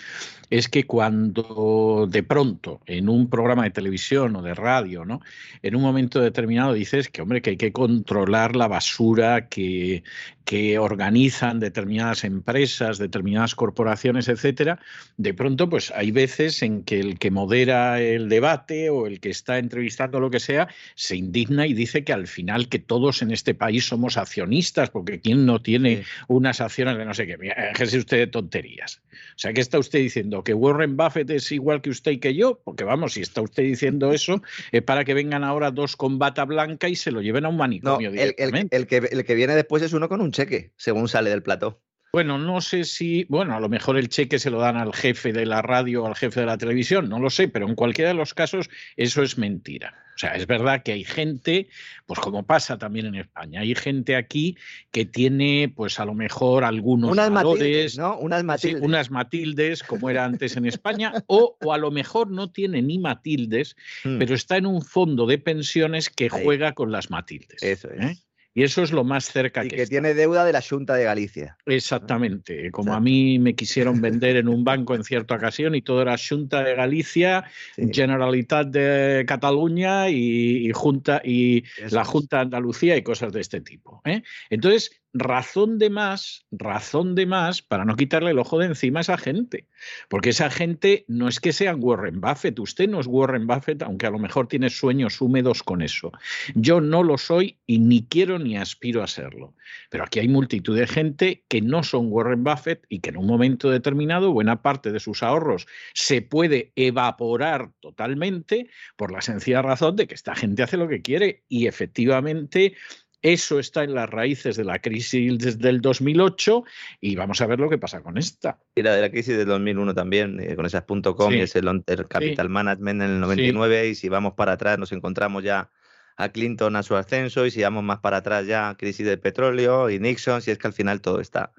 [0.52, 5.20] es que cuando de pronto en un programa de televisión o de radio, ¿no?
[5.62, 10.02] En un momento determinado dices que, hombre, que hay que controlar la basura que,
[10.44, 14.78] que organizan determinadas empresas, determinadas corporaciones, etcétera,
[15.16, 19.30] de pronto, pues hay veces en que el que modera el debate o el que
[19.30, 23.30] está entrevistando lo que sea, se indigna y dice que al final que todos en
[23.30, 27.36] este país somos accionistas, porque quién no tiene unas acciones de no sé qué.
[27.42, 29.02] Ejércese usted de tonterías.
[29.12, 30.44] O sea, ¿qué está usted diciendo?
[30.44, 32.60] ¿Que Warren Buffett es igual que usted y que yo?
[32.64, 36.44] Porque vamos, si está usted diciendo eso, es para que vengan ahora dos con bata
[36.44, 38.10] blanca y se lo lleven a un manicomio.
[38.10, 41.42] No, el, que, el que viene después es uno con un cheque, según sale del
[41.42, 41.80] plató.
[42.14, 45.32] Bueno, no sé si, bueno, a lo mejor el cheque se lo dan al jefe
[45.32, 48.10] de la radio o al jefe de la televisión, no lo sé, pero en cualquiera
[48.10, 49.94] de los casos eso es mentira.
[50.14, 51.68] O sea, es verdad que hay gente,
[52.04, 54.58] pues como pasa también en España, hay gente aquí
[54.90, 58.18] que tiene, pues a lo mejor algunos unas Matildes, ¿no?
[58.18, 58.82] Unas Matildes.
[58.82, 62.98] unas Matildes, como era antes en España, o, o, a lo mejor no tiene ni
[62.98, 64.18] Matildes, hmm.
[64.18, 67.62] pero está en un fondo de pensiones que juega con las Matildes.
[67.62, 68.02] Eso es.
[68.02, 68.16] ¿eh?
[68.54, 71.04] Y eso es lo más cerca y que, que tiene deuda de la Junta de
[71.04, 71.56] Galicia.
[71.64, 72.70] Exactamente.
[72.70, 76.16] Como a mí me quisieron vender en un banco en cierta ocasión y todo era
[76.18, 77.44] Junta de Galicia,
[77.76, 84.02] Generalitat de Cataluña y, Junta y la Junta de Andalucía y cosas de este tipo.
[84.04, 84.22] ¿eh?
[84.50, 89.02] Entonces, razón de más, razón de más para no quitarle el ojo de encima a
[89.02, 89.66] esa gente.
[90.08, 94.06] Porque esa gente no es que sean Warren Buffett, usted no es Warren Buffett, aunque
[94.06, 96.12] a lo mejor tiene sueños húmedos con eso.
[96.54, 99.54] Yo no lo soy y ni quiero ni aspiro a serlo.
[99.90, 103.26] Pero aquí hay multitud de gente que no son Warren Buffett y que en un
[103.26, 109.96] momento determinado buena parte de sus ahorros se puede evaporar totalmente por la sencilla razón
[109.96, 112.74] de que esta gente hace lo que quiere y efectivamente
[113.22, 116.64] eso está en las raíces de la crisis desde el 2008
[117.00, 118.58] y vamos a ver lo que pasa con esta.
[118.74, 121.62] Y la de la crisis del 2001 también, eh, con esas .com y ese
[122.08, 125.70] Capital Management en el 99 y si vamos para atrás nos encontramos ya
[126.16, 129.88] a Clinton a su ascenso y si vamos más para atrás ya crisis del petróleo
[129.88, 131.52] y Nixon, si es que al final todo está.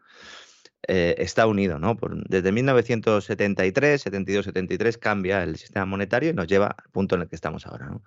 [0.88, 1.98] eh, está unido, ¿no?
[2.28, 7.30] desde 1973, 72, 73 cambia el sistema monetario y nos lleva al punto en el
[7.30, 8.04] que estamos ahora, ¿no?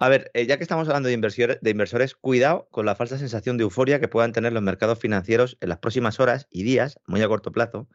[0.00, 3.64] A ver, eh, ya que estamos hablando de inversores, cuidado con la falsa sensación de
[3.64, 7.26] euforia que puedan tener los mercados financieros en las próximas horas y días, muy a
[7.26, 7.88] corto plazo,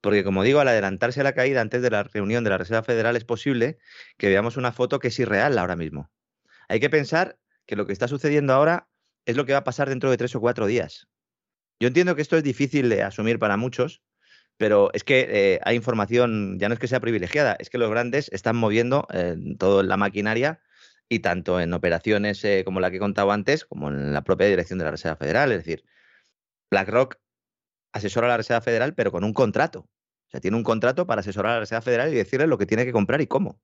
[0.00, 2.82] porque como digo, al adelantarse a la caída antes de la reunión de la Reserva
[2.82, 3.76] Federal es posible
[4.16, 6.10] que veamos una foto que es irreal ahora mismo.
[6.68, 8.88] Hay que pensar que lo que está sucediendo ahora
[9.26, 11.06] es lo que va a pasar dentro de tres o cuatro días.
[11.78, 14.00] Yo entiendo que esto es difícil de asumir para muchos,
[14.56, 17.90] pero es que eh, hay información, ya no es que sea privilegiada, es que los
[17.90, 20.62] grandes están moviendo eh, toda la maquinaria
[21.08, 24.48] y tanto en operaciones eh, como la que he contado antes, como en la propia
[24.48, 25.52] dirección de la Reserva Federal.
[25.52, 25.84] Es decir,
[26.70, 27.16] BlackRock
[27.92, 29.80] asesora a la Reserva Federal, pero con un contrato.
[29.80, 32.66] O sea, tiene un contrato para asesorar a la Reserva Federal y decirle lo que
[32.66, 33.60] tiene que comprar y cómo.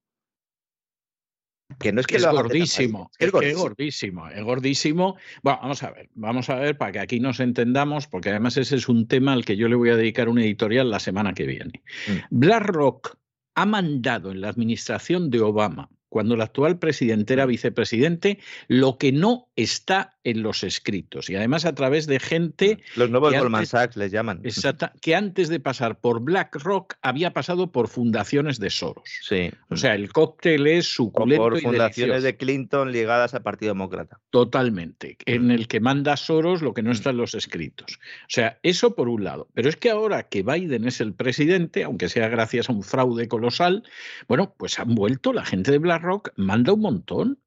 [1.79, 4.29] Que no es que es gordísimo, es, gordísimo.
[4.29, 8.29] es gordísimo, Bueno, vamos a ver, vamos a ver para que aquí nos entendamos, porque
[8.29, 11.01] además ese es un tema al que yo le voy a dedicar un editorial la
[11.01, 11.83] semana que viene.
[12.07, 12.39] Mm.
[12.39, 13.17] BlackRock
[13.55, 19.13] ha mandado en la administración de Obama cuando el actual presidente era vicepresidente, lo que
[19.13, 21.31] no está en los escritos.
[21.31, 22.79] Y además a través de gente...
[22.97, 24.41] Los nuevos Goldman Sachs les llaman.
[24.45, 29.09] Exacta, que antes de pasar por BlackRock había pasado por fundaciones de Soros.
[29.23, 29.51] Sí.
[29.71, 34.21] O sea, el cóctel es suculento o por fundaciones de Clinton ligadas al Partido Demócrata.
[34.29, 35.17] Totalmente.
[35.25, 37.95] En el que manda Soros lo que no está en los escritos.
[37.95, 39.49] O sea, eso por un lado.
[39.55, 43.29] Pero es que ahora que Biden es el presidente, aunque sea gracias a un fraude
[43.29, 43.83] colosal,
[44.29, 47.39] bueno, pues han vuelto la gente de BlackRock BlackRock manda un montón.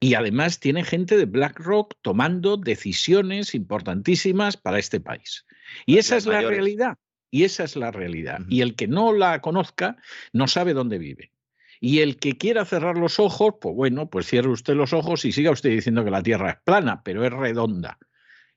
[0.00, 5.44] Y además tiene gente de BlackRock tomando decisiones importantísimas para este país.
[5.86, 6.98] Y esa es la realidad.
[7.32, 8.38] Y esa es la realidad.
[8.48, 9.96] Y el que no la conozca
[10.32, 11.32] no sabe dónde vive.
[11.80, 15.32] Y el que quiera cerrar los ojos, pues bueno, pues cierre usted los ojos y
[15.32, 17.98] siga usted diciendo que la Tierra es plana, pero es redonda.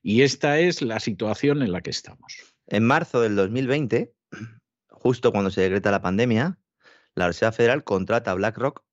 [0.00, 2.34] Y esta es la situación en la que estamos.
[2.68, 4.12] En marzo del 2020,
[4.90, 6.58] justo cuando se decreta la pandemia,
[7.16, 8.84] la Reserva Federal contrata a BlackRock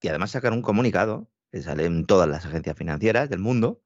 [0.00, 3.82] y además sacaron un comunicado que sale en todas las agencias financieras del mundo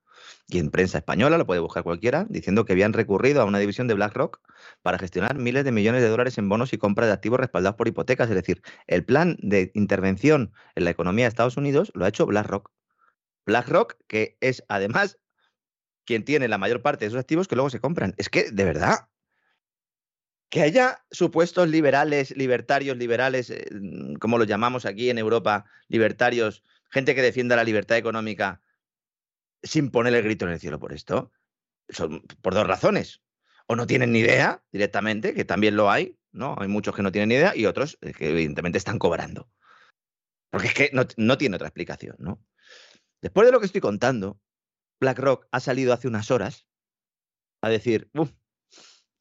[0.48, 3.86] y en prensa española, lo puede buscar cualquiera, diciendo que habían recurrido a una división
[3.86, 4.40] de BlackRock
[4.82, 7.88] para gestionar miles de millones de dólares en bonos y compras de activos respaldados por
[7.88, 8.28] hipotecas.
[8.28, 12.26] Es decir, el plan de intervención en la economía de Estados Unidos lo ha hecho
[12.26, 12.70] BlackRock.
[13.46, 15.18] BlackRock, que es además
[16.04, 18.14] quien tiene la mayor parte de esos activos que luego se compran.
[18.16, 19.09] Es que, de verdad,
[20.50, 26.64] que haya supuestos liberales, libertarios, liberales, eh, mm, como los llamamos aquí en Europa, libertarios,
[26.90, 28.60] gente que defienda la libertad económica,
[29.62, 31.30] sin poner el grito en el cielo por esto,
[31.88, 33.22] son por dos razones.
[33.66, 36.56] O no tienen ni idea directamente, que también lo hay, ¿no?
[36.58, 39.48] Hay muchos que no tienen ni idea y otros eh, que evidentemente están cobrando.
[40.50, 42.44] Porque es que no, tiene otra explicación, ¿no?
[43.22, 44.40] Después de lo que estoy contando,
[45.00, 46.66] BlackRock ha salido hace unas horas
[47.62, 48.10] a decir,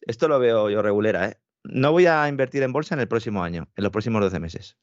[0.10, 1.40] esto lo veo yo regulera, ¿eh?
[1.64, 4.78] No voy a invertir en bolsa en el próximo año, en los próximos 12 meses.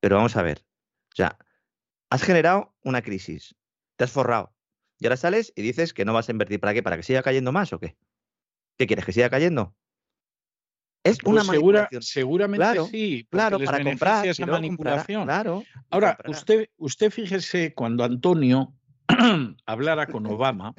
[0.00, 0.64] Pero vamos a ver.
[1.12, 1.36] O sea,
[2.08, 3.56] has generado una crisis,
[3.96, 4.54] te has forrado.
[5.00, 6.60] Y ahora sales y dices que no vas a invertir.
[6.60, 6.82] ¿Para qué?
[6.82, 7.96] ¿Para que siga cayendo más o qué?
[8.78, 9.04] ¿Qué quieres?
[9.04, 9.74] ¿Que siga cayendo?
[11.02, 12.02] Es pues una manipulación.
[12.02, 13.26] seguramente sí.
[13.30, 14.26] Claro, para comprar.
[14.26, 15.24] Esa manipulación.
[15.24, 15.64] claro.
[15.90, 18.72] Ahora, usted, usted fíjese cuando Antonio
[19.66, 20.74] hablara con Obama,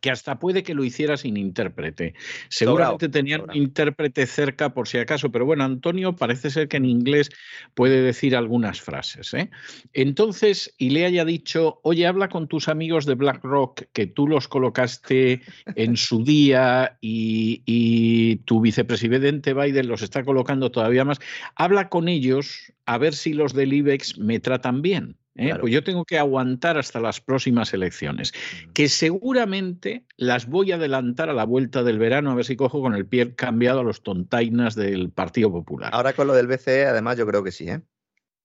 [0.00, 2.14] que hasta puede que lo hiciera sin intérprete.
[2.48, 6.84] Seguramente tenían un intérprete cerca por si acaso, pero bueno, Antonio parece ser que en
[6.84, 7.30] inglés
[7.74, 9.34] puede decir algunas frases.
[9.34, 9.50] ¿eh?
[9.92, 14.48] Entonces, y le haya dicho, oye, habla con tus amigos de BlackRock, que tú los
[14.48, 15.42] colocaste
[15.74, 21.18] en su día y, y tu vicepresidente Biden los está colocando todavía más,
[21.54, 25.19] habla con ellos a ver si los del IBEX me tratan bien.
[25.36, 25.54] ¿Eh?
[25.58, 28.32] Pues yo tengo que aguantar hasta las próximas elecciones,
[28.74, 32.80] que seguramente las voy a adelantar a la vuelta del verano, a ver si cojo
[32.80, 35.90] con el pie cambiado a los tontainas del Partido Popular.
[35.92, 37.80] Ahora con lo del BCE, además, yo creo que sí, ¿eh?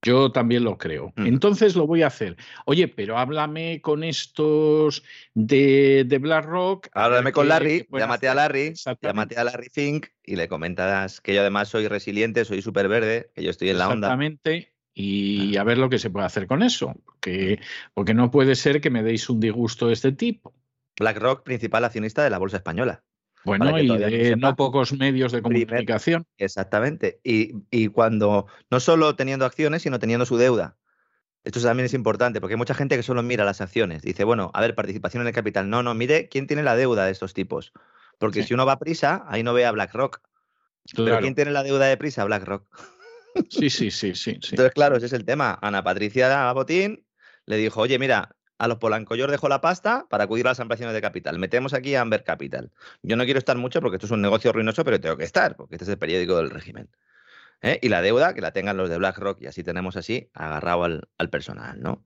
[0.02, 1.14] Yo también lo creo.
[1.16, 2.38] Entonces lo voy a hacer.
[2.66, 6.90] Oye, pero háblame con estos de, de BlackRock.
[6.94, 11.42] Háblame con Larry, llámate a Larry, llámate a Larry Fink y le comentas que yo
[11.42, 14.08] además soy resiliente, soy súper verde, que yo estoy en la onda.
[14.10, 17.60] Exactamente y a ver lo que se puede hacer con eso, porque,
[17.94, 20.54] porque no puede ser que me deis un disgusto de este tipo.
[20.98, 23.04] BlackRock, principal accionista de la Bolsa Española.
[23.44, 26.26] Bueno, y de no pocos medios de comunicación.
[26.38, 27.20] exactamente.
[27.24, 30.78] Y, y, cuando, no solo teniendo acciones, sino teniendo su deuda.
[31.44, 34.02] Esto también es importante, porque hay mucha gente que solo mira las acciones.
[34.02, 35.70] Dice, bueno, a ver, participación en el capital.
[35.70, 37.74] No, no, mire quién tiene la deuda de estos tipos.
[38.18, 40.22] Porque si uno va a prisa, ahí no ve a BlackRock.
[40.96, 42.24] Pero ¿quién tiene la deuda de prisa?
[42.24, 42.66] BlackRock.
[43.50, 45.58] Sí, sí, sí, sí, Entonces, claro, ese es el tema.
[45.62, 47.06] Ana Patricia Botín
[47.46, 49.16] le dijo, oye, mira, a los Polanco.
[49.16, 51.40] Yo os dejo la pasta para acudir a las ampliaciones de capital.
[51.40, 52.72] Metemos aquí a Amber Capital.
[53.02, 55.56] Yo no quiero estar mucho porque esto es un negocio ruinoso, pero tengo que estar,
[55.56, 56.90] porque este es el periódico del régimen.
[57.62, 57.80] ¿eh?
[57.82, 61.30] Y la deuda, que la tengan los de BlackRock, y así tenemos así agarrado al,
[61.30, 62.06] personal, ¿no?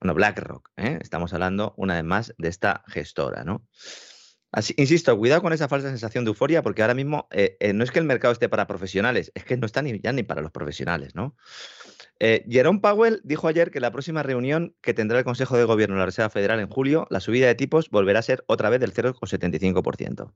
[0.00, 0.98] Bueno, BlackRock, ¿eh?
[1.00, 3.66] estamos hablando una vez más de esta gestora, ¿no?
[4.76, 7.98] Insisto, cuidado con esa falsa sensación de euforia, porque ahora mismo eh, no es que
[7.98, 11.14] el mercado esté para profesionales, es que no está ni, ya ni para los profesionales,
[11.14, 11.36] ¿no?
[12.20, 15.94] Eh, Jerome Powell dijo ayer que la próxima reunión que tendrá el Consejo de Gobierno
[15.94, 18.80] de la Reserva Federal en julio, la subida de tipos volverá a ser otra vez
[18.80, 20.32] del 0,75%.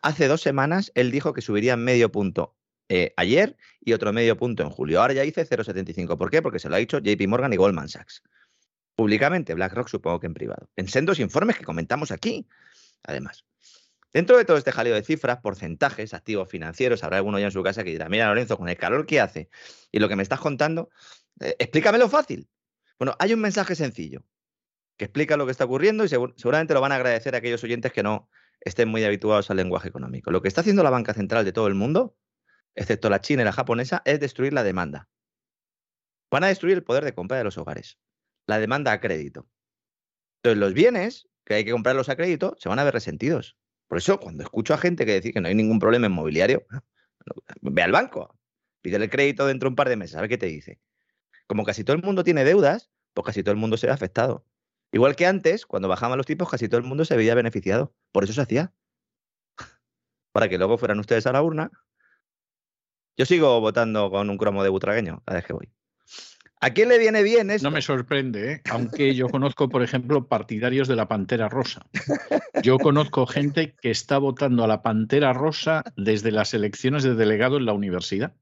[0.00, 2.56] Hace dos semanas él dijo que subiría medio punto
[2.88, 5.00] eh, ayer y otro medio punto en julio.
[5.00, 6.16] Ahora ya dice 0,75.
[6.16, 6.40] ¿Por qué?
[6.40, 8.22] Porque se lo ha dicho JP Morgan y Goldman Sachs.
[8.94, 10.70] Públicamente, BlackRock supongo que en privado.
[10.76, 12.48] En sendos informes que comentamos aquí,
[13.02, 13.44] además.
[14.16, 17.62] Dentro de todo este jaleo de cifras, porcentajes, activos financieros, habrá alguno ya en su
[17.62, 19.50] casa que dirá, mira Lorenzo, con el calor que hace
[19.92, 20.88] y lo que me estás contando,
[21.38, 22.48] eh, explícamelo fácil.
[22.98, 24.24] Bueno, hay un mensaje sencillo
[24.96, 27.92] que explica lo que está ocurriendo y seguramente lo van a agradecer a aquellos oyentes
[27.92, 28.30] que no
[28.62, 30.30] estén muy habituados al lenguaje económico.
[30.30, 32.16] Lo que está haciendo la banca central de todo el mundo,
[32.74, 35.10] excepto la china y la japonesa, es destruir la demanda.
[36.30, 37.98] Van a destruir el poder de compra de los hogares,
[38.46, 39.46] la demanda a crédito.
[40.38, 43.58] Entonces, los bienes que hay que comprarlos a crédito se van a ver resentidos.
[43.88, 46.66] Por eso, cuando escucho a gente que dice que no hay ningún problema inmobiliario,
[47.62, 48.38] ve al banco,
[48.82, 50.80] pide el crédito dentro de un par de meses, a ver qué te dice
[51.46, 54.44] como casi todo el mundo tiene deudas, pues casi todo el mundo se ve afectado.
[54.92, 57.94] Igual que antes, cuando bajaban los tipos, casi todo el mundo se veía beneficiado.
[58.12, 58.72] Por eso se hacía.
[60.32, 61.70] Para que luego fueran ustedes a la urna.
[63.16, 65.72] Yo sigo votando con un cromo de butragueño cada vez que voy.
[66.60, 67.68] ¿A quién le viene bien esto?
[67.68, 68.62] No me sorprende, ¿eh?
[68.70, 71.86] aunque yo conozco, por ejemplo, partidarios de la Pantera Rosa.
[72.62, 77.58] Yo conozco gente que está votando a la Pantera Rosa desde las elecciones de delegado
[77.58, 78.32] en la universidad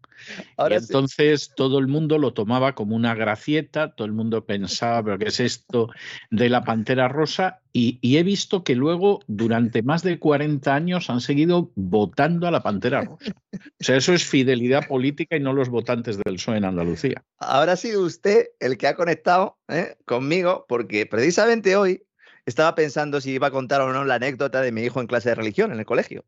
[0.70, 5.18] y entonces todo el mundo lo tomaba como una gracieta, todo el mundo pensaba, pero
[5.18, 5.90] ¿qué es esto
[6.30, 7.60] de la Pantera Rosa?
[7.72, 12.62] Y, he visto que luego, durante más de 40 años, han seguido votando a la
[12.62, 13.34] Pantera Rosa.
[13.52, 17.24] O sea, eso es fidelidad política y no los votantes del PSOE en Andalucía.
[17.38, 19.96] Ahora ha sido usted el que ha conectado ¿eh?
[20.04, 22.04] conmigo, porque precisamente hoy
[22.46, 25.30] estaba pensando si iba a contar o no la anécdota de mi hijo en clase
[25.30, 26.24] de religión en el colegio.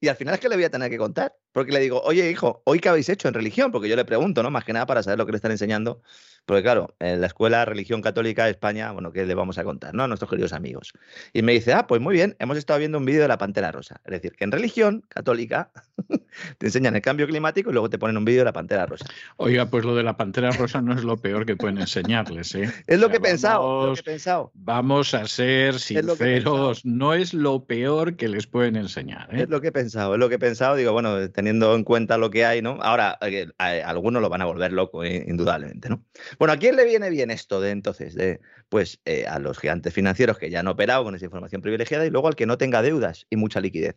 [0.00, 2.30] Y al final es que le voy a tener que contar, porque le digo, oye
[2.30, 3.72] hijo, ¿hoy qué habéis hecho en religión?
[3.72, 4.50] Porque yo le pregunto, ¿no?
[4.52, 6.00] Más que nada para saber lo que le están enseñando.
[6.48, 9.92] Porque claro, en la escuela Religión Católica de España, bueno, ¿qué le vamos a contar,
[9.92, 10.04] no?
[10.04, 10.94] A nuestros queridos amigos.
[11.34, 13.70] Y me dice, ah, pues muy bien, hemos estado viendo un vídeo de la Pantera
[13.70, 14.00] Rosa.
[14.06, 15.70] Es decir, que en religión católica
[16.58, 19.04] te enseñan el cambio climático y luego te ponen un vídeo de la Pantera Rosa.
[19.36, 22.72] Oiga, pues lo de la Pantera Rosa no es lo peor que pueden enseñarles, ¿eh?
[22.86, 24.50] Es lo, que, he pensado, lo que he pensado.
[24.54, 29.28] Vamos a ser sinceros, no es lo peor que les pueden enseñar.
[29.34, 29.42] ¿eh?
[29.42, 30.76] Es lo que he pensado, es lo que he pensado.
[30.76, 32.78] Digo, bueno, teniendo en cuenta lo que hay, ¿no?
[32.82, 36.04] Ahora, eh, algunos lo van a volver loco, eh, indudablemente, ¿no?
[36.38, 38.14] Bueno, ¿a quién le viene bien esto de entonces?
[38.14, 42.04] De, pues eh, a los gigantes financieros que ya han operado con esa información privilegiada
[42.04, 43.96] y luego al que no tenga deudas y mucha liquidez.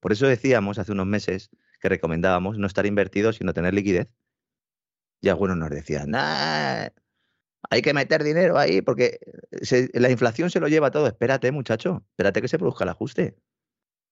[0.00, 4.08] Por eso decíamos hace unos meses que recomendábamos no estar invertidos, sino tener liquidez.
[5.20, 6.88] Y algunos nos decían, nah,
[7.68, 9.18] hay que meter dinero ahí porque
[9.92, 11.08] la inflación se lo lleva todo.
[11.08, 13.36] Espérate, muchacho, espérate que se produzca el ajuste.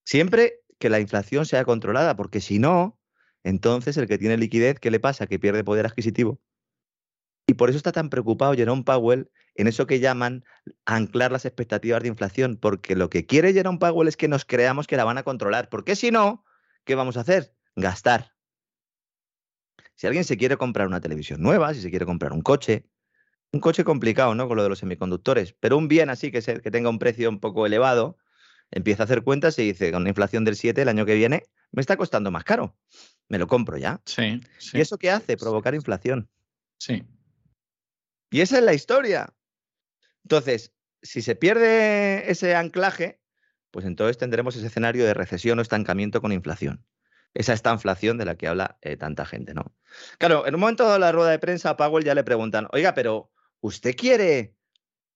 [0.04, 2.98] Siempre que la inflación sea controlada, porque si no,
[3.42, 5.26] entonces el que tiene liquidez, ¿qué le pasa?
[5.26, 6.40] Que pierde poder adquisitivo
[7.46, 10.44] y por eso está tan preocupado Jerome Powell en eso que llaman
[10.84, 14.86] anclar las expectativas de inflación, porque lo que quiere Jerome Powell es que nos creamos
[14.86, 16.44] que la van a controlar, porque si no,
[16.84, 17.54] ¿qué vamos a hacer?
[17.76, 18.32] Gastar.
[19.94, 22.88] Si alguien se quiere comprar una televisión nueva, si se quiere comprar un coche,
[23.52, 24.48] un coche complicado, ¿no?
[24.48, 27.38] Con lo de los semiconductores, pero un bien así que, que tenga un precio un
[27.38, 28.16] poco elevado,
[28.70, 31.44] empieza a hacer cuentas y dice, con una inflación del 7 el año que viene,
[31.72, 32.76] me está costando más caro.
[33.28, 34.00] Me lo compro ya.
[34.04, 34.40] Sí.
[34.72, 35.36] ¿Y eso qué hace?
[35.36, 36.28] Provocar inflación.
[36.78, 37.04] Sí.
[38.30, 39.32] Y esa es la historia.
[40.24, 43.20] Entonces, si se pierde ese anclaje,
[43.70, 46.84] pues entonces tendremos ese escenario de recesión o estancamiento con inflación.
[47.34, 49.74] Esa esta inflación de la que habla eh, tanta gente, ¿no?
[50.18, 52.94] Claro, en un momento de la rueda de prensa a Powell ya le preguntan, oiga,
[52.94, 54.54] pero ¿usted quiere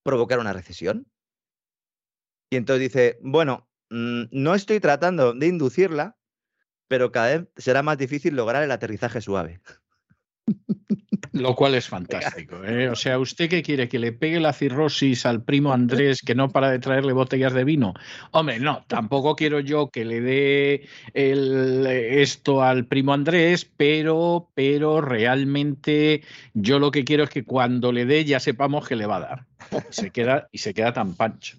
[0.02, 1.06] provocar una recesión?
[2.50, 6.16] Y entonces dice, bueno, mm, no estoy tratando de inducirla,
[6.88, 9.60] pero cada vez será más difícil lograr el aterrizaje suave.
[11.32, 12.64] Lo cual es fantástico.
[12.64, 12.88] ¿eh?
[12.88, 13.88] O sea, ¿usted qué quiere?
[13.88, 17.64] ¿Que le pegue la cirrosis al primo Andrés que no para de traerle botellas de
[17.64, 17.94] vino?
[18.32, 26.22] Hombre, no, tampoco quiero yo que le dé esto al primo Andrés, pero, pero realmente
[26.54, 29.20] yo lo que quiero es que cuando le dé ya sepamos que le va a
[29.20, 29.46] dar.
[29.90, 31.58] Se queda, y se queda tan pancho.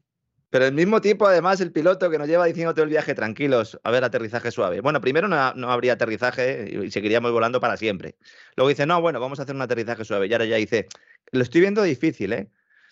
[0.50, 3.80] Pero el mismo tiempo, además, el piloto que nos lleva diciendo todo el viaje tranquilos,
[3.84, 4.82] a ver, aterrizaje suave.
[4.82, 8.16] Bueno, primero no, no, habría aterrizaje y seguiríamos volando para siempre.
[8.56, 10.28] Luego dice, no, bueno, vamos a hacer un aterrizaje suave.
[10.28, 10.88] Y ahora ya dice,
[11.32, 12.50] lo estoy viendo difícil, ¿eh?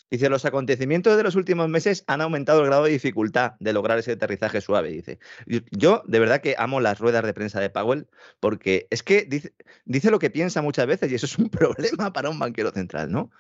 [0.10, 3.98] Dice, los acontecimientos de los últimos meses han aumentado el grado de dificultad de lograr
[4.00, 4.90] ese aterrizaje suave.
[4.90, 5.20] Dice,
[5.72, 8.08] yo de verdad que amo las ruedas de prensa de Powell
[8.40, 9.54] porque es que dice,
[9.84, 13.12] dice lo que piensa muchas veces y eso es un problema para un banquero central,
[13.12, 13.32] ¿no?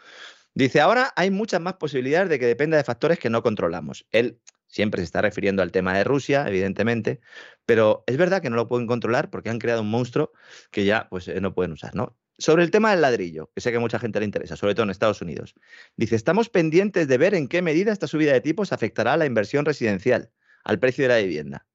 [0.57, 4.07] Dice, ahora hay muchas más posibilidades de que dependa de factores que no controlamos.
[4.09, 7.19] Él siempre se está refiriendo al tema de Rusia, evidentemente,
[7.67, 10.31] pero es verdad que no lo pueden controlar porque han creado un monstruo
[10.71, 12.17] que ya pues, eh, no pueden usar, ¿no?
[12.39, 14.85] Sobre el tema del ladrillo, que sé que a mucha gente le interesa, sobre todo
[14.85, 15.53] en Estados Unidos.
[15.95, 19.27] Dice, estamos pendientes de ver en qué medida esta subida de tipos afectará a la
[19.27, 20.31] inversión residencial,
[20.63, 21.67] al precio de la vivienda.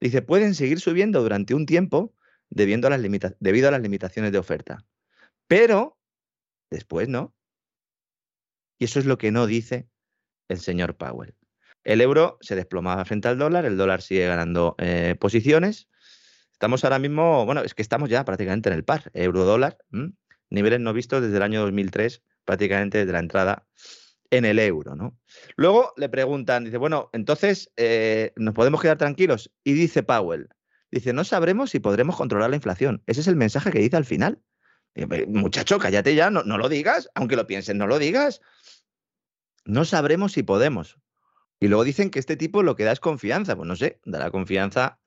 [0.00, 2.14] Dice, pueden seguir subiendo durante un tiempo
[2.48, 3.02] debido a las,
[3.40, 4.86] debido a las limitaciones de oferta.
[5.48, 5.98] Pero
[6.70, 7.36] después no.
[8.78, 9.88] Y eso es lo que no dice
[10.48, 11.34] el señor Powell.
[11.84, 15.88] El euro se desplomaba frente al dólar, el dólar sigue ganando eh, posiciones
[16.56, 19.76] Estamos ahora mismo, bueno, es que estamos ya prácticamente en el par, euro-dólar,
[20.48, 23.66] niveles no vistos desde el año 2003, prácticamente desde la entrada
[24.30, 25.18] en el euro, ¿no?
[25.56, 29.52] Luego le preguntan, dice, bueno, entonces, eh, ¿nos podemos quedar tranquilos?
[29.64, 30.48] Y dice Powell,
[30.90, 33.02] dice, no sabremos si podremos controlar la inflación.
[33.06, 34.40] Ese es el mensaje que dice al final.
[35.28, 38.40] Muchacho, cállate ya, no, no lo digas, aunque lo pienses, no lo digas.
[39.64, 40.98] No sabremos si podemos.
[41.60, 43.56] Y luego dicen que este tipo lo que da es confianza.
[43.56, 44.98] Pues no sé, dará confianza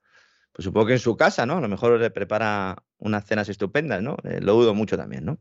[0.51, 1.57] pues supongo que en su casa, ¿no?
[1.57, 4.17] A lo mejor le prepara unas cenas estupendas, ¿no?
[4.23, 5.39] Eh, lo dudo mucho también, ¿no?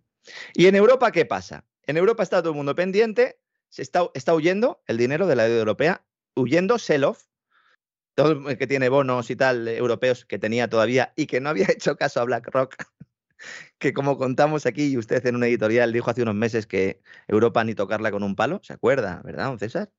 [0.54, 1.64] ¿Y en Europa qué pasa?
[1.86, 5.44] En Europa está todo el mundo pendiente, se está, está huyendo el dinero de la
[5.44, 6.04] deuda europea,
[6.36, 7.24] huyendo sell-off,
[8.14, 11.66] todo el que tiene bonos y tal europeos que tenía todavía y que no había
[11.68, 12.76] hecho caso a BlackRock,
[13.78, 17.64] que como contamos aquí y usted en un editorial dijo hace unos meses que Europa
[17.64, 19.90] ni tocarla con un palo, ¿se acuerda, verdad, don César?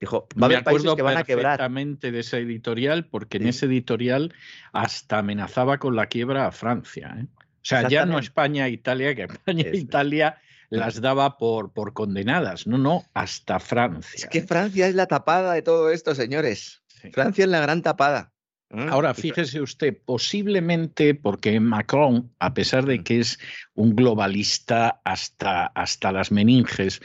[0.00, 1.58] Dijo, va Me acuerdo que van a quebrar.
[1.58, 4.34] perfectamente de ese editorial, porque en ese editorial
[4.72, 7.14] hasta amenazaba con la quiebra a Francia.
[7.20, 7.26] ¿eh?
[7.36, 10.38] O sea, ya no España e Italia, que España e Italia
[10.70, 12.66] las daba por, por condenadas.
[12.66, 14.16] No, no, hasta Francia.
[14.16, 16.82] Es que Francia es la tapada de todo esto, señores.
[17.12, 18.32] Francia es la gran tapada.
[18.72, 23.04] Mm, Ahora, fíjese usted, posiblemente porque Macron, a pesar de mm.
[23.04, 23.38] que es
[23.74, 27.02] un globalista hasta, hasta las meninges,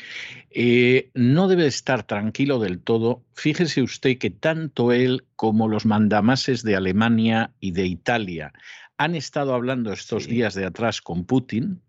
[0.50, 3.22] eh, no debe estar tranquilo del todo.
[3.34, 8.54] Fíjese usted que tanto él como los mandamases de Alemania y de Italia
[8.98, 11.82] han estado hablando estos días de atrás con Putin.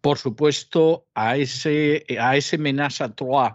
[0.00, 3.54] Por supuesto, a ese, a ese menaza trois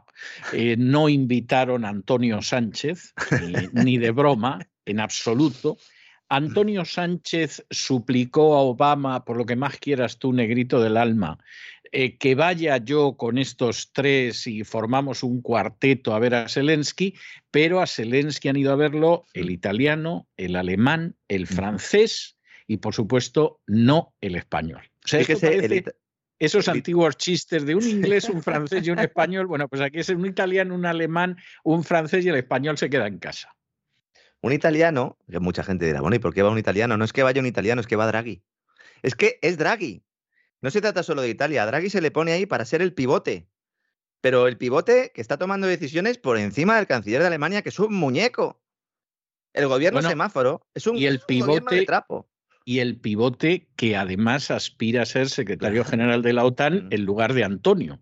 [0.54, 3.14] eh, no invitaron a Antonio Sánchez,
[3.74, 5.78] ni de broma, en absoluto.
[6.30, 11.38] Antonio Sánchez suplicó a Obama, por lo que más quieras tú, negrito del alma,
[11.92, 17.16] eh, que vaya yo con estos tres y formamos un cuarteto a ver a Zelensky,
[17.50, 22.94] pero a Zelensky han ido a verlo el italiano, el alemán, el francés y, por
[22.94, 24.82] supuesto, no el español.
[25.06, 25.22] O sea,
[26.40, 30.10] esos antiguos chistes de un inglés, un francés y un español, bueno, pues aquí es
[30.10, 33.56] un italiano, un alemán, un francés y el español se queda en casa.
[34.48, 36.96] Un italiano, que mucha gente dirá, bueno, ¿y por qué va un italiano?
[36.96, 38.46] No es que vaya un italiano, es que va Draghi.
[39.02, 40.06] Es que es Draghi.
[40.62, 41.64] No se trata solo de Italia.
[41.64, 43.50] A Draghi se le pone ahí para ser el pivote.
[44.22, 47.78] Pero el pivote que está tomando decisiones por encima del canciller de Alemania, que es
[47.78, 48.62] un muñeco.
[49.52, 52.30] El gobierno semáforo es un, y el pivote, trapo
[52.68, 57.34] y el pivote que además aspira a ser secretario general de la OTAN en lugar
[57.34, 58.02] de Antonio.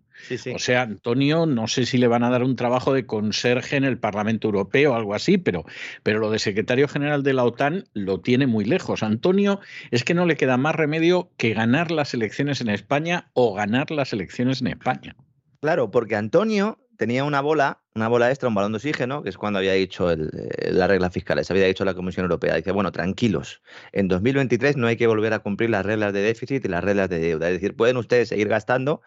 [0.52, 3.84] O sea, Antonio, no sé si le van a dar un trabajo de conserje en
[3.84, 5.64] el Parlamento Europeo o algo así, pero,
[6.02, 9.04] pero lo de secretario general de la OTAN lo tiene muy lejos.
[9.04, 9.60] Antonio
[9.92, 13.92] es que no le queda más remedio que ganar las elecciones en España o ganar
[13.92, 15.14] las elecciones en España.
[15.60, 19.38] Claro, porque Antonio tenía una bola, una bola extra, un balón de oxígeno, que es
[19.38, 22.54] cuando había dicho el, eh, las reglas fiscales, había dicho la Comisión Europea.
[22.54, 26.64] Dice, bueno, tranquilos, en 2023 no hay que volver a cumplir las reglas de déficit
[26.64, 27.48] y las reglas de deuda.
[27.48, 29.02] Es decir, pueden ustedes seguir gastando,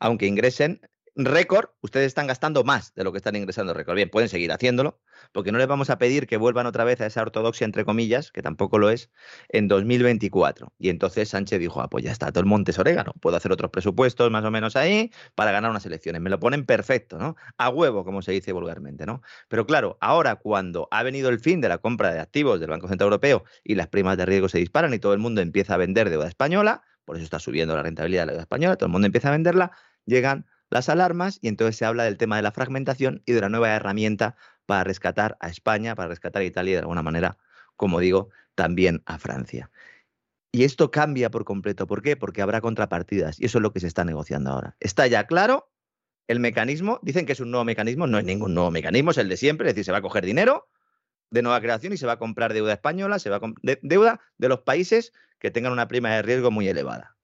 [0.00, 0.80] aunque ingresen
[1.16, 3.96] récord, ustedes están gastando más de lo que están ingresando récord.
[3.96, 5.00] Bien, pueden seguir haciéndolo,
[5.32, 8.30] porque no les vamos a pedir que vuelvan otra vez a esa ortodoxia, entre comillas,
[8.30, 9.10] que tampoco lo es,
[9.48, 10.72] en 2024.
[10.78, 13.50] Y entonces Sánchez dijo, ah, pues ya está, todo el monte es orégano, puedo hacer
[13.50, 16.20] otros presupuestos más o menos ahí para ganar unas elecciones.
[16.20, 17.36] Me lo ponen perfecto, ¿no?
[17.56, 19.22] A huevo, como se dice vulgarmente, ¿no?
[19.48, 22.88] Pero claro, ahora cuando ha venido el fin de la compra de activos del Banco
[22.88, 25.76] Central Europeo y las primas de riesgo se disparan y todo el mundo empieza a
[25.78, 28.92] vender deuda española, por eso está subiendo la rentabilidad de la deuda española, todo el
[28.92, 29.70] mundo empieza a venderla,
[30.04, 33.48] llegan las alarmas y entonces se habla del tema de la fragmentación y de una
[33.48, 34.36] nueva herramienta
[34.66, 37.38] para rescatar a España, para rescatar a Italia y de alguna manera,
[37.76, 39.70] como digo, también a Francia.
[40.52, 41.86] Y esto cambia por completo.
[41.86, 42.16] ¿Por qué?
[42.16, 44.76] Porque habrá contrapartidas y eso es lo que se está negociando ahora.
[44.80, 45.70] Está ya claro
[46.28, 49.28] el mecanismo, dicen que es un nuevo mecanismo, no es ningún nuevo mecanismo, es el
[49.28, 50.68] de siempre, es decir, se va a coger dinero
[51.30, 54.48] de nueva creación y se va a comprar deuda española, se va a deuda de
[54.48, 57.15] los países que tengan una prima de riesgo muy elevada.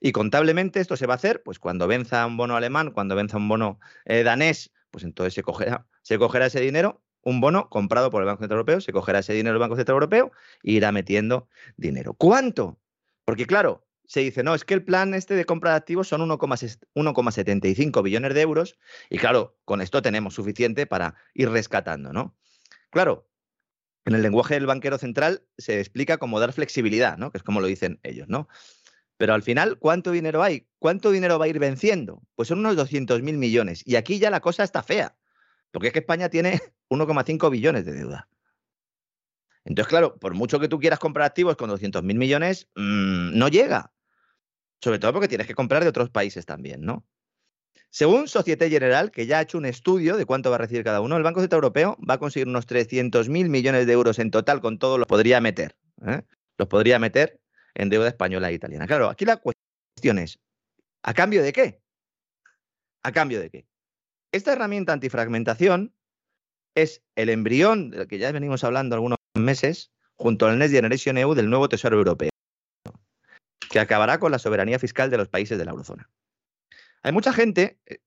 [0.00, 3.36] Y contablemente esto se va a hacer, pues cuando venza un bono alemán, cuando venza
[3.36, 8.10] un bono eh, danés, pues entonces se cogerá, se cogerá ese dinero, un bono comprado
[8.10, 10.32] por el Banco Central Europeo, se cogerá ese dinero el Banco Central Europeo
[10.62, 12.14] e irá metiendo dinero.
[12.14, 12.80] ¿Cuánto?
[13.24, 16.22] Porque claro, se dice, no, es que el plan este de compra de activos son
[16.22, 18.78] 1,75 billones de euros
[19.10, 22.34] y claro, con esto tenemos suficiente para ir rescatando, ¿no?
[22.90, 23.28] Claro,
[24.06, 27.30] en el lenguaje del banquero central se explica como dar flexibilidad, ¿no?
[27.30, 28.48] Que es como lo dicen ellos, ¿no?
[29.18, 30.66] Pero al final, ¿cuánto dinero hay?
[30.78, 32.22] ¿Cuánto dinero va a ir venciendo?
[32.36, 33.82] Pues son unos 200.000 millones.
[33.84, 35.16] Y aquí ya la cosa está fea,
[35.72, 38.28] porque es que España tiene 1,5 billones de deuda.
[39.64, 43.92] Entonces, claro, por mucho que tú quieras comprar activos con 200.000 millones, mmm, no llega.
[44.80, 47.04] Sobre todo porque tienes que comprar de otros países también, ¿no?
[47.90, 51.00] Según Societe General, que ya ha hecho un estudio de cuánto va a recibir cada
[51.00, 54.60] uno, el Banco Central Europeo va a conseguir unos 300.000 millones de euros en total
[54.60, 55.76] con todo, los podría meter.
[56.06, 56.22] ¿eh?
[56.56, 57.37] Los podría meter
[57.78, 58.86] en deuda española e italiana.
[58.86, 60.38] Claro, aquí la cuestión es,
[61.02, 61.80] ¿a cambio de qué?
[63.02, 63.66] ¿A cambio de qué?
[64.32, 65.94] Esta herramienta antifragmentación
[66.74, 71.34] es el embrión del que ya venimos hablando algunos meses, junto al Next Generation EU
[71.34, 72.30] del nuevo Tesoro Europeo,
[73.70, 76.10] que acabará con la soberanía fiscal de los países de la eurozona.
[77.02, 77.98] Hay mucha gente, eh,